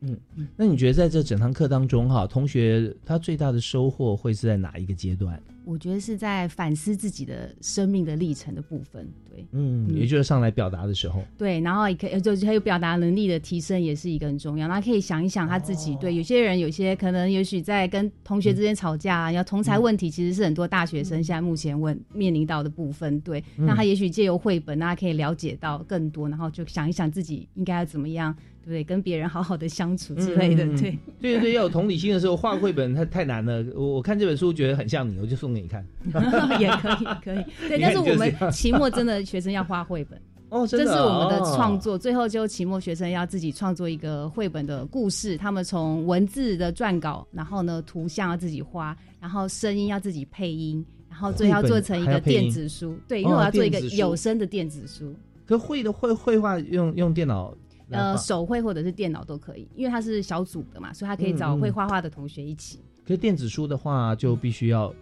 [0.00, 0.16] 嗯，
[0.56, 5.40] 那你觉得在这整堂课当中，哈，同学他最大的收获会是在哪一个阶段？
[5.66, 14.66] 我觉得是在反思自己的生命的历程的部分，对，嗯，也就是上来表达的时候，对，然后也可以就还有表达能力的提升也是一个很重要。
[14.66, 23.66] 那可以想一想他自己，对，有些人有些可能也许在跟同学之间吵架、啊，要同才问题，其实是很多大学生现在目前问面临到的部分，对，嗯。
[23.66, 28.84] 那他也许借由绘本，那他可以了解到更多，然后就想一想自己应该要怎么样，对不对？
[28.84, 30.98] 跟别人好好的相处之类的， 对。
[31.20, 33.64] 对对对，要有同理心的时候，画绘本太太难了。
[33.74, 35.84] 我我看这本书觉得很像你，我就送给你看。
[36.60, 37.44] 也可以，可以。
[37.68, 40.20] 对，但是我们期末真的学生要画绘本。
[40.48, 41.96] 哦，真这是我们的哦创作。
[41.96, 52.98] 最后就期末学生要自己创作一个绘本的故事，他们从文字的撰稿，然后呢图像要自己画，然后声音要自己配音，然后最后要做成一个电子书。
[53.06, 55.14] 对，因为我哦要做一个电子书有声的电子书。
[55.46, 57.54] 可绘的绘绘画用用电脑，
[57.90, 62.80] 呃，手绘或者是电脑都可以，因为它是小组的嘛，所以他可以找会画画的同学一起。
[63.04, 64.94] 可是电子书的话，就必须要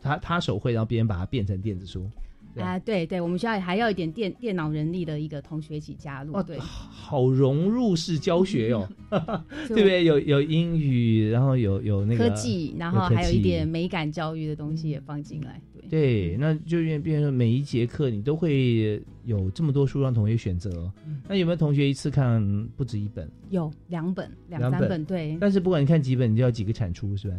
[0.00, 2.08] 他他手绘，然后别人把它变成电子书。
[2.58, 8.88] 啊，对对，我们学校还要一点电电脑人力的一个同学一起加入哦，对，好融入式教学哟，
[9.68, 10.04] 对不对？
[10.06, 20.90] 有有英语，然后有有那个科技，然后还有一点美感教育的东西也放进来，对对，那就变变成每一节课你都会有这么多书让同学选择，
[21.28, 23.30] 那有没有同学一次看不止一本？
[23.50, 25.36] 有两本两三本，对。
[25.40, 27.34] 但是不管你看几本，你就要几个产出，是吧？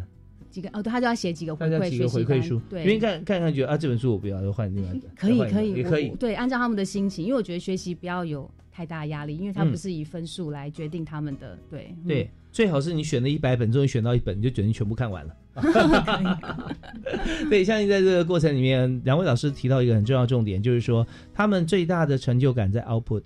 [0.50, 5.10] 几个哦，对他就要写几个回馈几个回馈书，对，因为看看看觉得啊，这本书我不要，就换另外一本。
[5.14, 15.36] 可以可以也可以，对，按照他们的心情，因为我觉得学习不要有太大压力，因为它不是以分数来决定他们的，对对，最好是你选了一百本，终于选到一本，你就决定全部看完了。
[17.48, 23.22] 对，相信在这个过程里面，两位老师提到一个很重要重点，就是说他们最大的成就感在 output，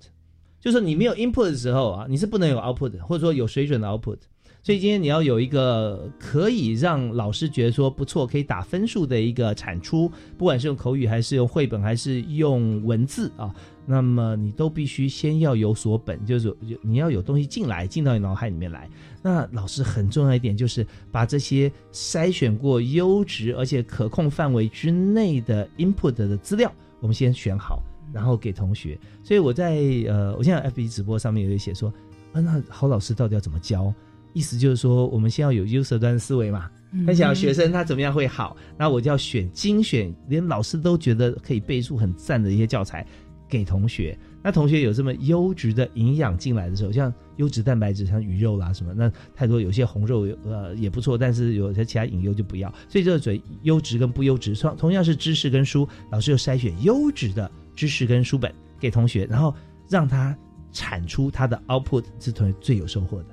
[0.61, 4.19] 就是你没有 input 的时候啊，你是不能有 output，或者说有水准的 output。
[4.65, 10.09] 所以今天你要有一个可以让老师觉得说不错，可以打分数的一个产出，
[10.39, 13.53] 不管是用口语还是用绘本还是用文字啊，
[13.85, 18.89] 那么你都必须先要有所本，就是你要有东西进来，进到你脑海里面来。
[19.23, 28.99] 那老师很重要一点就是把这些筛选过优质而且可控范围之内的 input 的资料，我们先选好，然后给同学。
[29.23, 29.77] 所以我在
[30.07, 31.93] 呃，我现在 FB 直播上面有写说，
[32.33, 33.93] 啊，那好老师到底要怎么教？
[34.33, 36.71] 意思就是说，我们先要有 user 端思维嘛，
[37.07, 43.07] 他想要学生他怎么样会好，那我就要选精选，连老师都觉得可以背书很赞的一些教材
[43.53, 44.19] 给同学。
[44.43, 52.73] 那同学有这么优质的营养进来的时候，像优质蛋白质，像鱼肉啦什么，那太多有些红肉呃也不错，但是有些其他隐忧就不要。
[52.89, 58.51] 所以这个嘴优质跟不优质，同同样是知识跟书，老师又筛选优质的知识跟书本
[58.81, 59.55] 给同学，然后
[59.87, 60.35] 让他
[60.73, 63.27] 产出他的 output，是同学最有收获的。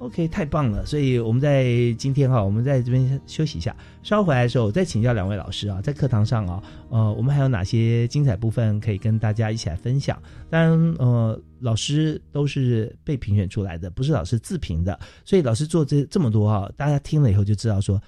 [0.00, 0.86] OK，太棒了！
[0.86, 10.20] 所以我们在今天哈，我们在这边休息一下，稍回来的时候再请教两位老师啊，在课堂上啊，呃，我们还有哪些精彩部分可以跟大家一起来分享？
[10.48, 18.00] 当然，呃，老师都是被评选出来的，不是老师自评的，所以老师做这这么多哈，大家听了以后就知道说，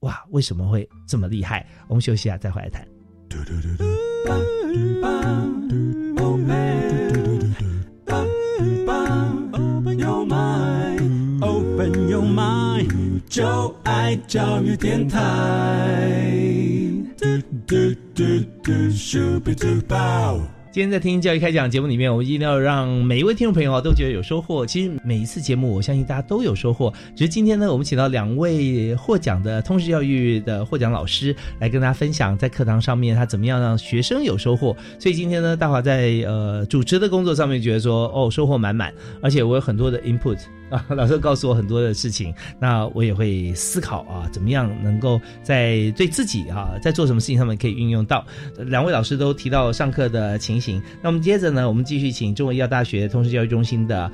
[0.00, 1.66] 哇，为什么会这么厉害？
[1.88, 2.86] 我们休息一下再回来谈。
[13.38, 15.96] 就爱教育电台。
[20.72, 24.66] 今天在听教育开讲节目里面，我们一定要让每一位听众朋友啊都觉得有收获。
[24.66, 26.92] 其实每一次节目，我相信大家都有收获。
[27.14, 34.76] 只是今天呢，我们请到两位获奖的通识教育的获奖老师来跟大家分享，在课堂上面他怎么样让学生有收获。
[34.98, 40.40] 所以今天呢，大华在呃主持的工作上面觉得说，哦，收获满满，而且我有很多的 input。
[40.70, 48.24] 啊，老师告诉我很多的事情，那我也会思考啊，怎么样能够在对自己啊，在做什么事情上面可以运用到。
[48.58, 54.10] 两位老师都提到上课的情形，那我们接着呢，我们继续请中国医药大学通识教育中心的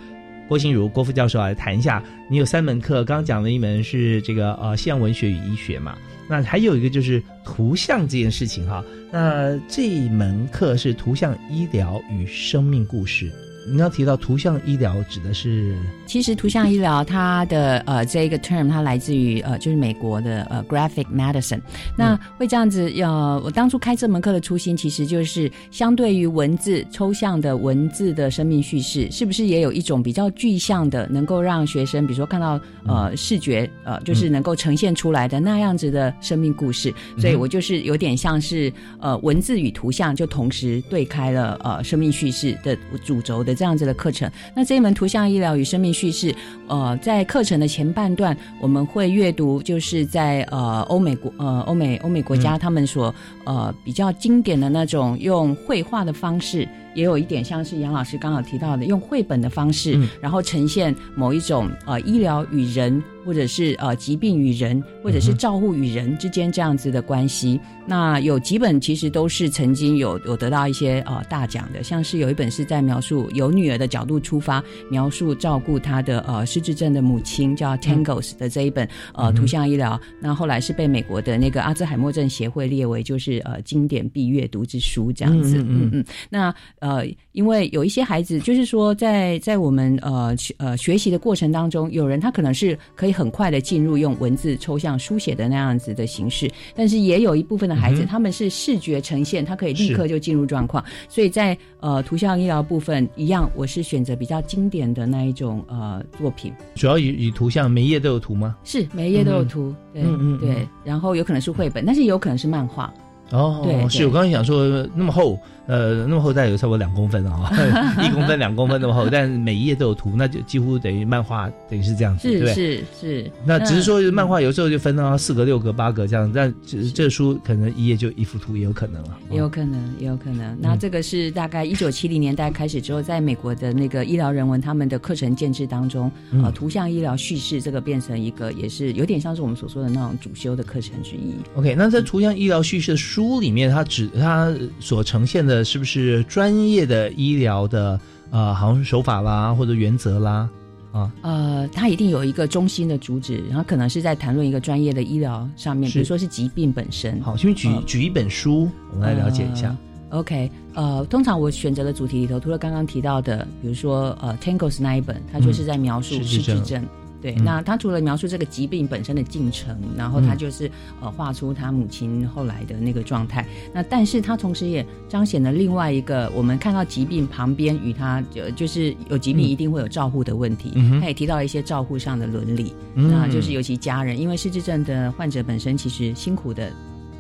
[0.49, 2.03] 郭心如郭副教授来谈一下。
[2.31, 5.97] 你有三门课，刚刚讲了一门是这个呃西洋文学与医学嘛，
[6.29, 8.85] 那还有一个就是图像这件事情哈。
[9.13, 13.31] 那这一门课是图像医疗与生命故事。
[13.67, 15.75] 你要提到图像医疗，指的是
[16.07, 21.61] 其实图像医疗它的呃这一个 term 它来自于呃就是美国的呃 graphic medicine。
[21.97, 36.93] 那会这样子呃，我当初开这门课的初心其实就是相对于文字抽象的文字的生命叙事，是不是也有一种比较具象的，能够让学生比如说看到呃视觉呃就是能够呈现出来的那样子的生命故事？
[37.19, 43.54] 所以我就是有点像是呃文字与图像就同时对开了呃生命叙事的主轴的。
[43.55, 46.35] 这样子的课程，那这一门图像医疗与生命叙事，
[46.67, 56.69] 呃，在课程的前半段，我们会阅读，就是在呃欧美国呃欧美欧美国家他们所呃比较经典的那种用绘画的方式。
[56.95, 67.61] 也有一点像是杨老师刚好提到的，用绘本的方式，然后呈现某一种呃医疗与人，或者是呃疾病与人，或者是照护与人之间这样子的关系。
[67.87, 80.01] 那有几本其实都是曾经有有得到一些呃大奖的，像是有一本是在描述由女儿的角度出发，描述照顾她的呃失智症的母亲，叫 Tangles 的这一本呃图像医疗。
[80.21, 85.59] 那后来是被美国的那个阿兹海默症协会列为就是呃经典必阅读之书这样子。
[85.59, 86.55] 嗯嗯，那。
[86.81, 87.03] 呃，
[87.33, 100.85] 因为有一些孩子，就是说，在在我们呃呃学习的过程当中，有人他可能是可以很快的进入用文字抽象书写的那样子的形式，但是也有一部分的孩子，他们是视觉呈现，他可以立刻就进入状况。
[101.09, 108.57] 所以在呃图像医疗部分一样，我是选择比较经典的那一种呃作品，主要以以图像，每一页都有图吗？
[108.65, 110.03] 是每一页都有图，对
[110.39, 112.93] 对，然后有可能是绘本，但是也有可能是漫画。
[113.31, 115.39] 哦，对，是我刚才想说那么厚。
[115.67, 117.51] 呃，那么厚大概有差不多两公分啊，
[118.05, 123.31] 一公分两公分那么厚，但每一页都有图，那就几乎等于漫画，等于是这样子，对是是。
[123.47, 126.55] 那只是说漫画有时候就分到四格、六格、八格这样，但
[126.95, 130.55] 这书可能一页就一幅图也有可能了，也有可能，也有可能。
[130.61, 136.13] 那这个是大概一九七零年代开始之后，在美国的那个医疗人文他们的课程建制当中，
[136.43, 141.33] 呃，图像医疗叙事这个变成一个也是有点像是我们所说的那种主修的课程之一。
[141.55, 145.65] OK，那在图像医疗叙事的书里面，它只它所呈现的。
[145.65, 148.01] 是不是专业的医疗的
[148.33, 150.49] 呃，好像是手法啦，或者原则啦
[150.91, 151.13] 啊？
[151.23, 157.21] 呃，它一定有一个中心的主旨，然后可能是在谈论一个专业的医疗上面，比如说是疾病本身。
[157.23, 159.77] 好，请举举一本书，我们来了解一下。
[160.11, 166.85] OK，呃，通常我选择的主题里头，除了刚刚提到的，比如说呃，Tangles 那一本，它就是在描述失智症。
[167.25, 170.71] 对，那他除了描述这个疾病本身的进程，然后他就是
[171.01, 173.47] 呃画出他母亲后来的那个状态。
[173.73, 180.75] 那但是他同时也彰显了另外一个，我们看到疾病旁边与他就就是有疾病一定会有照护的问题。
[181.01, 186.71] 他也提到一些照护上的伦理，那就是尤其家人，因为失智症的患者本身其实辛苦的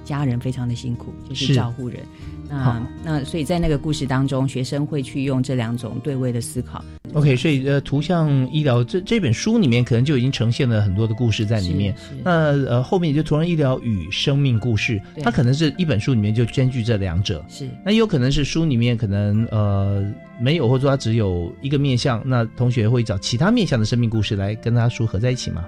[0.04, 2.00] 家人非常的辛苦，就是照护人。
[2.48, 6.84] 那那所以在那个故事当中，学生会去用这两种对位的思考。
[7.12, 11.94] OK，所以呃，图像医疗这这本书里面可能就已经呈现了很多的故事在里面。
[12.24, 17.44] 那呃，后面就图像医疗与生命故事，它可能是一本书里面就兼具这两者。
[17.48, 20.04] 是，那也有可能是书里面可能呃
[20.40, 25.64] 没有，或者说它只有一个面向，那同学会找其他面向的生命故事来跟他书合在一起吗？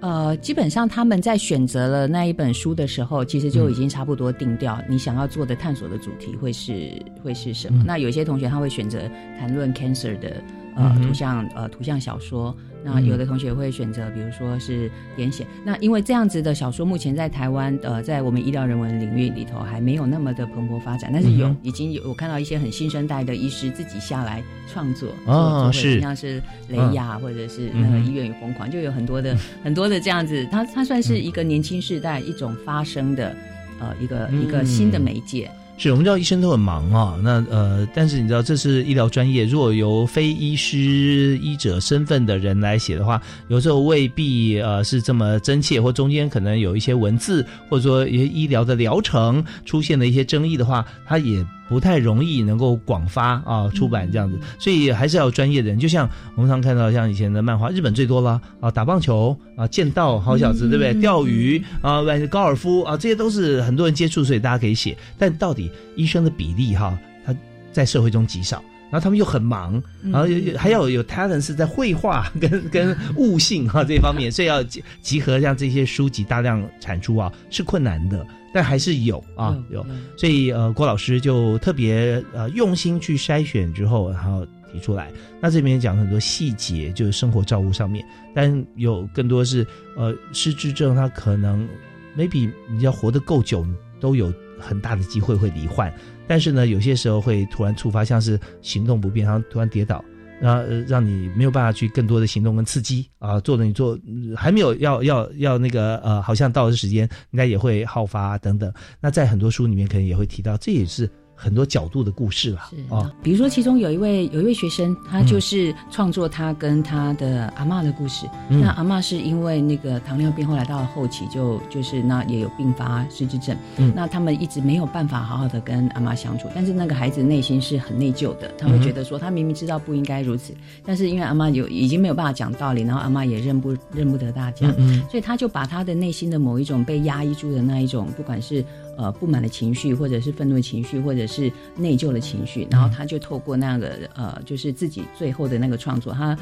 [0.00, 6.90] 呃，基本上他们在选择了那一本书的时候，其实就已经差不多定掉你想要做的探索的主题会是
[7.22, 7.84] 会是什么。
[7.86, 9.00] 那有些同学他会选择
[9.38, 10.42] 谈论 cancer 的
[10.76, 12.56] 呃图像呃图像小说。
[12.82, 15.44] 那有的同学会选择，比如说是癫痫。
[15.64, 21.10] 那因为这样子的小说，目前在台湾，呃，在我们医疗人文领域里头还没有那么的蓬勃发展。
[21.12, 30.46] 但是有，已经有我看到一些很新生代的医师自己下来创作，哦，是像是雷亚或者是那个医院与疯狂，就有很多的很多的这样子。
[30.50, 33.36] 它它算是一个年轻世代一种发声的，
[33.80, 35.50] 呃，一个一个新的媒介。
[35.82, 51.42] 是我们知道医生都很忙啊，那呃，但是你知道这是医疗专业，如果由非医师医者身份的人来写的话，有时候未必呃是这么真切，或中间可能有一些文字，或者说一些医疗的疗程出现了一些争议的话，他也。
[51.70, 55.78] 不太容易能够广发啊出版这样子，所以还是要专业的人。
[55.78, 60.92] 就像我们常看到，像以前的漫画，日本最多了啊，打棒球啊，剑道好小子，对不对？
[61.00, 64.96] 钓鱼啊，高尔夫啊，这些都是很多人接触，所以大家可以写。
[65.16, 67.32] 但到底医生的比例哈，他
[67.72, 68.60] 在社会中极少，
[68.90, 70.26] 然后他们又很忙，然后
[70.58, 78.26] 还要有 talent 是在绘画跟跟悟性哈这方面，所以要集合像这些书籍大量产出啊，是困难的。
[78.52, 79.86] 但还是有啊，有，
[80.16, 85.10] 所以呃，郭老师就特别呃用心去筛选之后，然后提出来。
[85.40, 91.68] 那这边讲很多细节，就是生活照顾上面，但有更多是呃失智症，他可能
[92.16, 93.66] maybe 你要活得够久，
[94.00, 95.92] 都有很大的机会会罹患。
[96.26, 100.04] 但是呢，有些时候会突然触发，像是行动不便，然后突然跌倒。
[100.40, 103.98] 让让你没有办法去更多的行动跟刺激啊，做的你做
[104.36, 108.72] 还没有要要要那个呃，好像到的时间应该也会好发等等。
[109.00, 111.08] 那在很多书里面可能也会提到，这也是。
[111.42, 112.60] 很多角度的故事了，
[112.90, 118.26] 啊，比如说其中有一位有一位学生，他就是创作他跟他的阿妈的故事。
[118.50, 123.56] 那阿妈是因为那个糖尿病，后来到了后期就就是那也有并发失智症。
[123.94, 130.52] 那他们一直没有办法好好的跟阿妈相处，但是那个孩子内心是很内疚的，他会觉得说他明明知道不应该如此，
[130.84, 134.70] 但是因为阿妈有已经没有办法讲道理，然后阿妈也认不认不得大家，
[135.08, 138.62] 所以他就把他的内心的某一种被压抑住的那一种，不管是。
[139.00, 146.36] 呃，不满的情绪，或者是愤怒的情绪，或者是内疚的情绪，然后他就透过那样的呃，就是自己最后的那个创作，他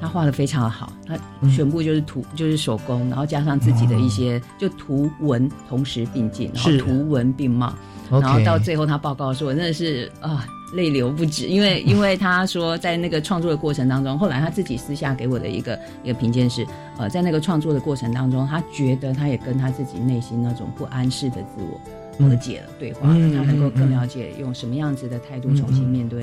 [0.00, 7.74] 他画的非常的好，他全部就是图，就是手工，然后加上自己的一些就图文同时并进，然后图文并茂，
[8.08, 10.46] 然后到最后他报告说，真的是啊。
[10.72, 16.66] 泪流不止，因为 因为他说在那个创作的过程当中，后来他自己私下给我的一个一个评鉴是，
[16.98, 21.80] 呃，在那个创作的过程当中，他觉得他也跟他自己内心那种不安适的自我
[22.18, 26.22] 和解的对话，他能够更了解用什么样子的态度重新面对，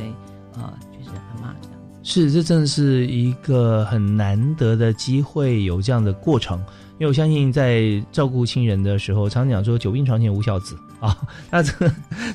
[0.55, 1.77] 呃，就是阿妈这样。
[2.03, 6.57] 是，这真的是一个很难得的机会，有这样的过程。
[6.99, 11.17] 因为我相信，在照顾亲人的时候，常讲说“久病床前无孝子”啊。
[11.51, 11.73] 那这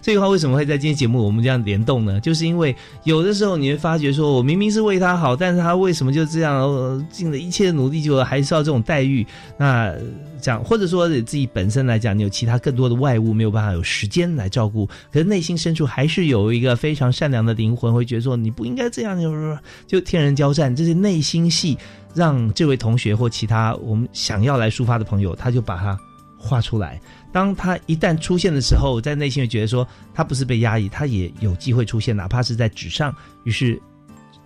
[0.02, 2.20] 这句话为什么会在今天节目我们这样联动呢？
[2.20, 9.26] 就是因为有的时候你会发觉说，我明明是为他好，但是他为什么就这样尽了一切努力，就还是要这种待遇？
[9.56, 9.94] 那
[10.42, 21.78] 这样，或者说你自己本身来讲，你有其他更多的外物，没有办法有时间来照顾，可是内心深处还是有一个非常善良的灵魂，会觉得说你不应该这样，就是就天人交战，这些内心戏。
[22.14, 25.94] 让这位同学或其他我们想要来抒发的朋友，他就把它
[26.38, 26.98] 画出来。
[27.36, 33.14] 当他一旦出现的时候，在内心会觉得说，他不是被压抑，他也有机会出现，哪怕是在纸上。
[33.44, 33.78] 于是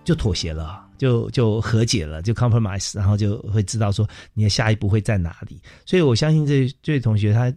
[0.03, 5.57] 就妥协了，就就和解了，就 compromise，然后就会知道说你的下一步会在哪里。
[5.85, 7.49] 所以我相信这这位同学他。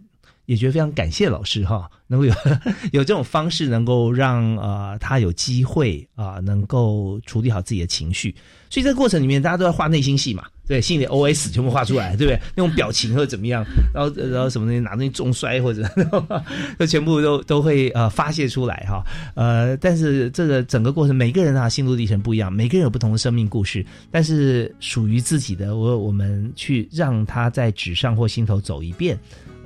[0.47, 2.31] 也觉得非常感谢老师哈，能够有
[2.93, 8.29] 有这种方式，能够让呃他有机会啊，能够处理好自己的情绪。
[8.69, 12.39] 所以这个过程里面，大家都要画内心戏嘛，对，心里 O S 全部画出来，对不对？
[12.55, 13.63] 那种表情或者怎么样，
[13.93, 15.83] 然后然后什么东西拿东西重摔或者，
[16.79, 19.03] 就全部都都会呃发泄出来哈。
[19.35, 29.17] 呃，但是这个整个过程，每个人啊心路历程不一样，每个人有不同的生命故事，但是属于自己的，我我们去让他在纸上或心头走一遍。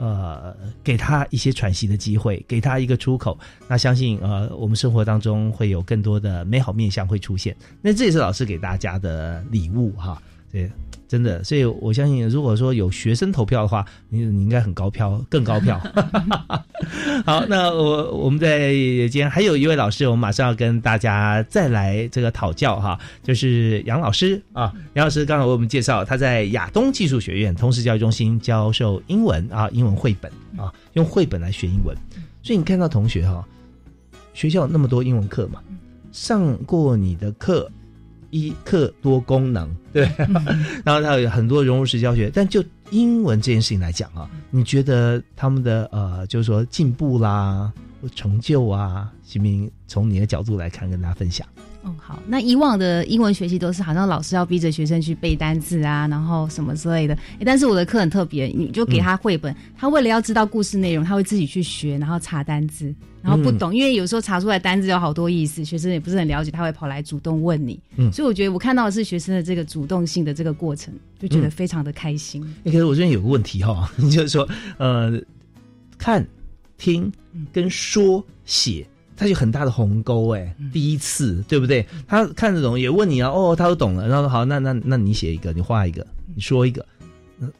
[0.01, 3.37] 呃，给他一些喘息的机会，给他一个出口。
[3.67, 7.53] 那相信呃，我们生活当中会有更多的美好面相会出现。
[7.81, 10.21] 那这也是老师给大家的礼物哈。
[10.51, 10.69] 对。
[11.07, 15.81] 真的，所以我相信，如果说有学生投票的话，你你应该很高票，更高票。
[17.25, 18.69] 好，那我我们在
[19.07, 24.71] 今天还有一位老师，我们马上要跟大家再来这个讨教哈，就是杨老师啊。
[24.93, 31.97] 杨老师刚才为我们介绍，他在亚东技术学院通识教育中心教授英文啊，英文绘本啊，用绘本来学英文。
[32.43, 33.43] 所以你看到同学哈，
[34.35, 35.59] 学校那么多英文课嘛，
[36.11, 37.67] 上过你的课。
[38.31, 40.09] 一课多功能， 对，
[40.85, 47.71] 然后他有很多融入式教学，但就英文这件事情来讲啊，你觉得他们的呃，就是说进步啦、
[48.15, 51.47] 成就啊，行明从你的角度来看，跟大家分享。
[51.83, 52.21] 嗯，好。
[52.27, 57.17] 那以往的英文学习都是好像老师要逼着学生去背单词啊，然后什么之类的。
[57.45, 67.79] 但是我的课很特别，你就给他绘本，他为了要知道故事内容，他会自己去学，然后查单字，然后不懂，因为有时候查出来单字有好多意思，学生也不是很了解，他会跑来主动问你。
[67.95, 72.43] 嗯，所以我觉得我看到的是学生的这个主动性的这个过程，就觉得非常的开心。
[72.65, 74.45] 可是我这边有个问题哈， 就是说，
[74.77, 75.17] 呃，
[75.97, 76.27] 看、
[76.77, 77.09] 听、
[77.53, 78.85] 跟说、写。
[79.19, 81.85] 他有很大的鸿沟哎，第一次对不对？
[82.07, 84.07] 他看得懂，也问你啊，哦，他都懂了。
[84.07, 86.85] 然后好，那那那你写一个，你画一个，你说一个，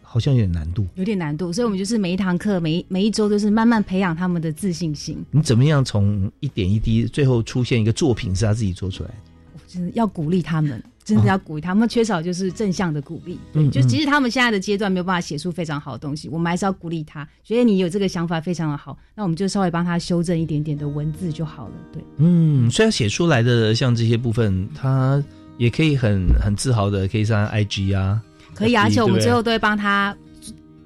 [0.02, 1.52] 好像有点难度，有点难度。
[1.52, 5.22] 所以我们就是每一堂课，每每一周都是慢慢培养他们的自信心。
[5.32, 9.16] 你怎么样从一点一滴，最后出现一个作品是他自己做出来的？
[9.68, 10.82] 就是要鼓励他们。
[11.10, 13.40] 真的要鼓励他们，缺少就是正向的鼓励。
[13.52, 17.28] 对，就其实他们现在的阶段没有办法写出非常好的东西，我们还是要鼓励他。
[17.44, 21.74] 觉得你有这个想法非常的好，那我们就稍微帮他修正一点点的文字就好了。
[21.92, 25.24] 对，嗯，虽然写出来的像这些部分，他
[25.58, 28.22] 也可以很很自豪的可以上 IG 啊，
[28.54, 30.16] 可以，而且我们最后都会帮他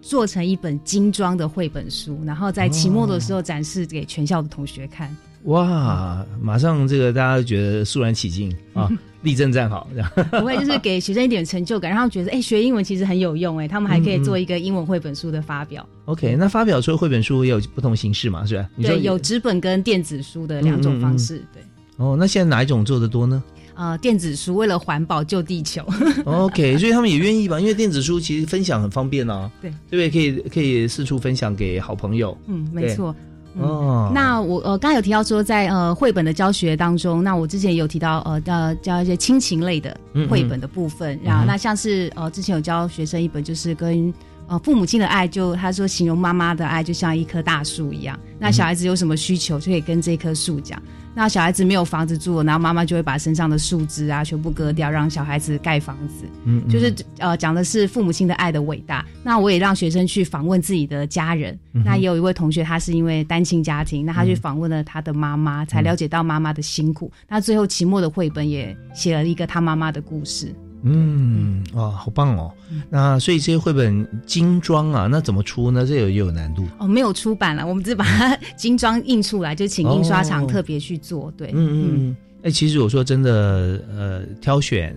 [0.01, 5.13] 做成一本精装的绘本书，然后在期末的时候展示给全校的同学看。
[5.43, 8.89] 哇，马上这个大家觉得肃然起敬 啊！
[9.23, 15.87] 立正站好，这样不会就是给学生一点成就感，让他们觉得哎，学英文其实很有用哎，他们还可以做一个英文绘本书的发表。
[16.05, 18.69] OK，那发表出绘本书也有不同形式嘛，是吧？
[18.81, 21.41] 对，有纸本跟电子书的两种方式。
[21.53, 21.63] 对。
[21.97, 23.41] 哦，那现在哪一种做的多呢？
[23.73, 25.85] 啊，电子书为了环保救地球。
[26.25, 27.59] OK，所以他们也愿意吧？
[27.59, 29.49] 因为电子书其实分享很方便啊。
[29.61, 30.09] 对，对不对？
[30.09, 32.37] 可以可以四处分享给好朋友。
[32.47, 33.15] 嗯，没错。
[33.59, 39.95] 哦，那我呃刚才有提到说，在呃绘本的教学当中，那我之前也有提到呃呃教一些亲情类的
[40.29, 44.13] 绘本的部分，然后那像是呃之前有教学生一本，就是跟
[44.47, 50.81] 呃父母亲的爱，就他说形容妈妈的爱就像一棵大树一样，那小孩子有什么需求就可以跟这棵树讲。
[51.15, 56.25] 那小孩子没有房子住，然后妈妈就会把身上的树枝啊全部割掉，让小孩子盖房子。
[56.45, 59.05] 嗯，就是呃讲的是父母亲的爱的伟大。
[59.23, 61.57] 那我也让学生去访问自己的家人。
[61.71, 67.11] 那也有一位同学，他是因为单亲家庭，那他去访问了他的妈妈，才了解到妈妈的辛苦。
[67.27, 70.53] 那最后期末的绘本也写了一个他妈妈的故事。
[70.83, 72.51] 嗯，哇，好棒哦！
[72.89, 75.85] 那所以这些绘本精装啊，那怎么出呢？
[75.85, 76.87] 这有也有难度哦。
[76.87, 81.31] 没有出版了，我们只是把它精装印出来，就请印刷厂特别去做。
[81.37, 82.17] 对，嗯嗯。
[82.43, 84.93] 哎，其实我说真的，呃，挑选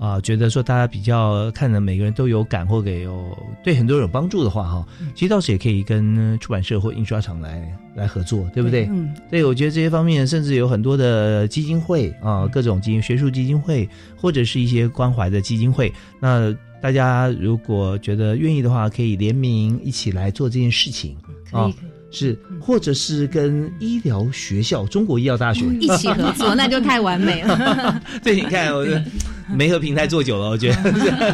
[0.00, 8.86] 啊，觉得说大家比较看的每个人都有感或给有对很多人有帮助的话哈，其实倒是也可以跟出版社或印刷厂来来合作，对不对？
[8.90, 13.86] 嗯，对，我觉得这些方面甚至有很多的基金会啊，各种基金、学术基金会
[14.16, 21.14] 或者是一些关怀的基金会，那大家如果觉得愿意的话，可以联名一起来做这件事情
[21.52, 21.70] 啊。
[22.12, 28.02] 是，或者是跟医疗学校、中国医药大学一起合作， 那就太完美了。
[28.20, 28.84] 对，你看，我
[29.56, 30.76] 媒合平台做久了，我觉得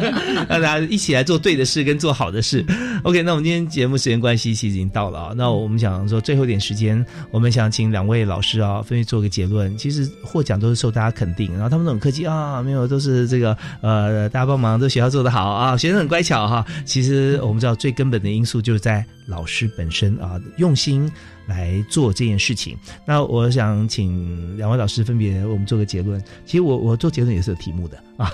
[0.49, 2.65] 让大家一起来做对的事，跟做好的事。
[3.03, 5.33] OK，那我们今天节目时间关系，其实已经到了啊。
[5.35, 9.77] 那我们想说，最后一点时间，我们想请两位老师啊，分别做个结论。
[9.77, 16.65] 其实获奖都是受大家肯定，然后他们都很客气啊，没有，都是这个呃，大家帮忙，都学校做得好啊，学生很乖巧哈。
[16.85, 19.05] 其实我们知道，最根本的因素就是在。
[19.27, 21.11] 老师本身啊，用心
[21.45, 22.77] 来做这件事情。
[23.05, 26.19] 那我想请两位老师分别我们做个结论。
[26.45, 28.31] 其实我我做结论也是有题目的啊。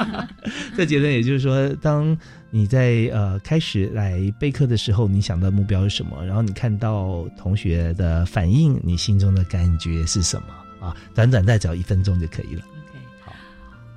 [0.74, 2.16] 这结论也就是说，当
[2.50, 6.24] 你在呃开始来备课的时候，你想到目标是什么？
[6.24, 10.86] 然后你看到同学的反应，你心中的感觉是什么？
[10.86, 12.62] 啊，短短再找一分钟就可以了。
[12.64, 13.32] OK，好。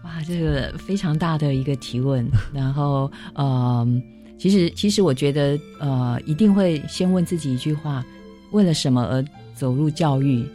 [0.04, 2.30] 哇，这个非常大的一个提问。
[2.54, 4.04] 然后，嗯。
[4.38, 8.06] 其实，其实我觉得，呃，一定会先问自己一句话：
[8.52, 9.24] 为了什么而
[9.56, 10.46] 走入教育？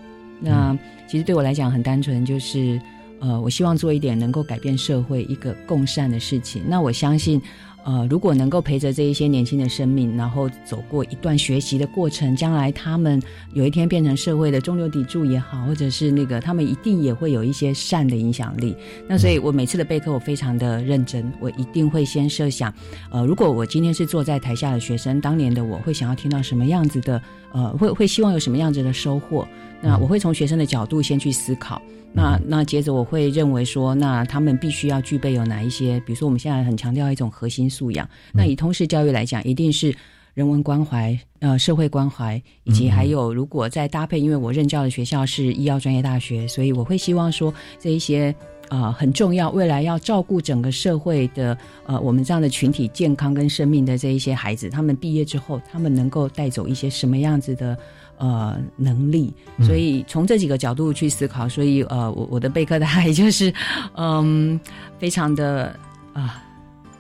[0.41, 0.77] 那
[1.09, 2.81] 其实对我来讲很单纯，就是，
[3.21, 6.63] 呃，我希望做一点能够改变社会、一个共善的事情。
[6.67, 7.41] 那我相信。
[7.85, 13.21] 呃，如果能够陪着这一些年轻的生命，然后走过一段学习的过程，将来他们
[13.55, 18.77] 有一天变成社会的中流砥柱也好，或者是那个他们一定也会有一些善的影响力。
[19.09, 22.73] 那所以我每次的备课我非常的认真，我一定会先设想，
[23.11, 27.23] 呃，如果我今天是坐在台下的学生，当年的我会想要听到什么样子的，
[27.53, 29.47] 呃，会会希望有什么样子的收获。
[29.81, 31.81] 那我会从学生的角度先去思考。
[32.13, 36.01] 那那接着我会认为说，那他们必须要具备有哪一些？
[36.01, 38.09] 比如说我们现在很强调一种核心素养。
[38.33, 39.95] 那以通识教育来讲，一定是
[40.35, 48.35] 人文关怀、呃社会关怀，以及还有如果再搭配，因为我任教的学校是医药专业大学，所以我会希望说这一些
[48.69, 51.57] 啊很重要，未来要照顾整个社会的
[51.87, 57.79] 呃我们这样的群体健康跟生命的这一些孩子，他们毕业之后，他们能够带走一些什么样子的？
[58.21, 63.51] 呃，能力，所以从这几个角度去思考，所以呃，我我的备课的爱就是，
[63.97, 64.61] 嗯，
[64.99, 65.75] 非常的
[66.13, 66.45] 啊，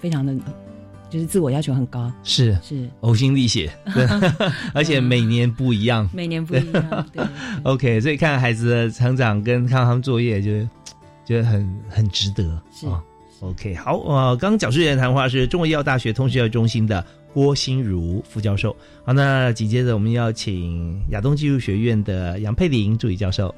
[0.00, 0.34] 非常的，
[1.10, 2.58] 就是自我要求很高，是。
[2.62, 2.88] 是。
[3.02, 4.06] 呕心沥血，对
[4.72, 7.22] 而且每年不一样，每年不一样，对。
[7.64, 10.50] OK，所以看孩子的成长跟看他们作业，就
[11.26, 12.50] 觉得很很值得。
[12.88, 13.02] 啊。
[13.40, 17.04] OK，好，呃，刚刚讲述人谈话是中国医药大学通识教育中心的。
[17.32, 18.74] 郭心如副教授，
[19.04, 23.54] 好，那紧接着我们要请亚东技术学院的杨佩玲助理教授。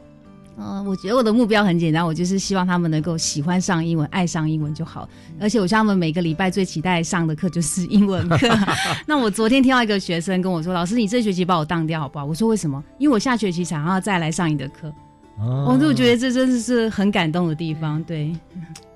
[0.55, 5.09] 呃，我觉得我的目标很简单，我就是希望他们能够喜欢上英文，爱上英文就好。
[5.41, 8.47] 而且我希望他们每个礼拜最期待上的课就是英文课。
[9.07, 12.85] 那我昨天听到一个学生跟我说：“老师，你这学期把我当掉好不好？”我说：“为什么？
[12.99, 14.93] 因为我下学期想要再来上你的课。”
[15.41, 18.31] 哦，我觉得这真的是很感动的地方，对。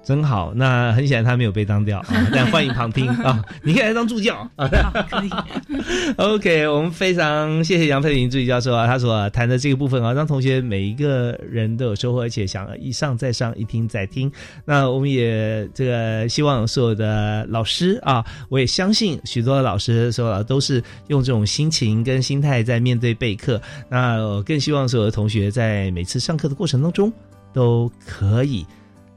[0.07, 3.45] 真好，那很显然他没有被当掉，啊 但欢迎旁听啊！
[3.65, 4.69] 你可以来当助教 啊，
[5.11, 5.31] 可以。
[6.17, 14.31] OK，我们非常谢谢杨佩玲助理教授啊，他所谈的这个部分啊，让同学每一个人都有收获，而且想一上再上，一听再听。
[14.65, 23.61] 那我们也这个希望所有的老师啊，我也相信许多的老师说都是用这种心情跟心态在面对备课。
[23.89, 27.13] 那我更希望所有的同学在每次上课的过程当中
[27.53, 28.65] 都可以。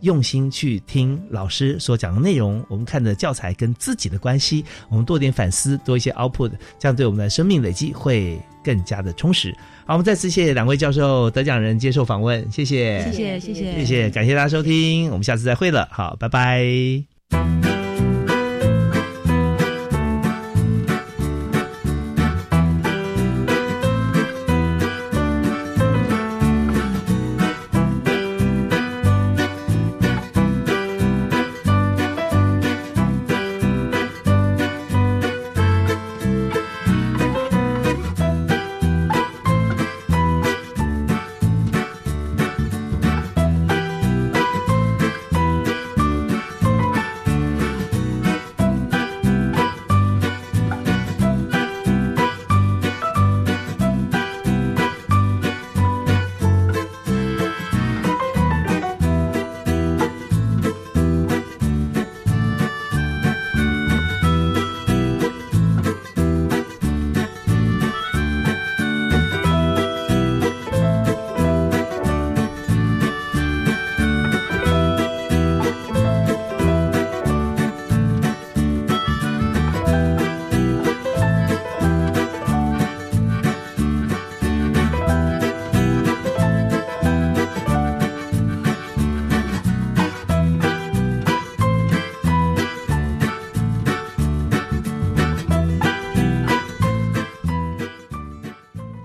[0.02, 9.56] 用心去听老师所讲的内容，我们看的教材跟自己的关系，我们多点反思，多一些 output，这样对我们的生命累积会更加的充实。
[9.86, 17.59] 好，我们再次谢谢两位教授得奖人接受访问，谢谢，谢谢，谢谢，谢谢，感谢大家收听，我们下次再会了，好，拜拜。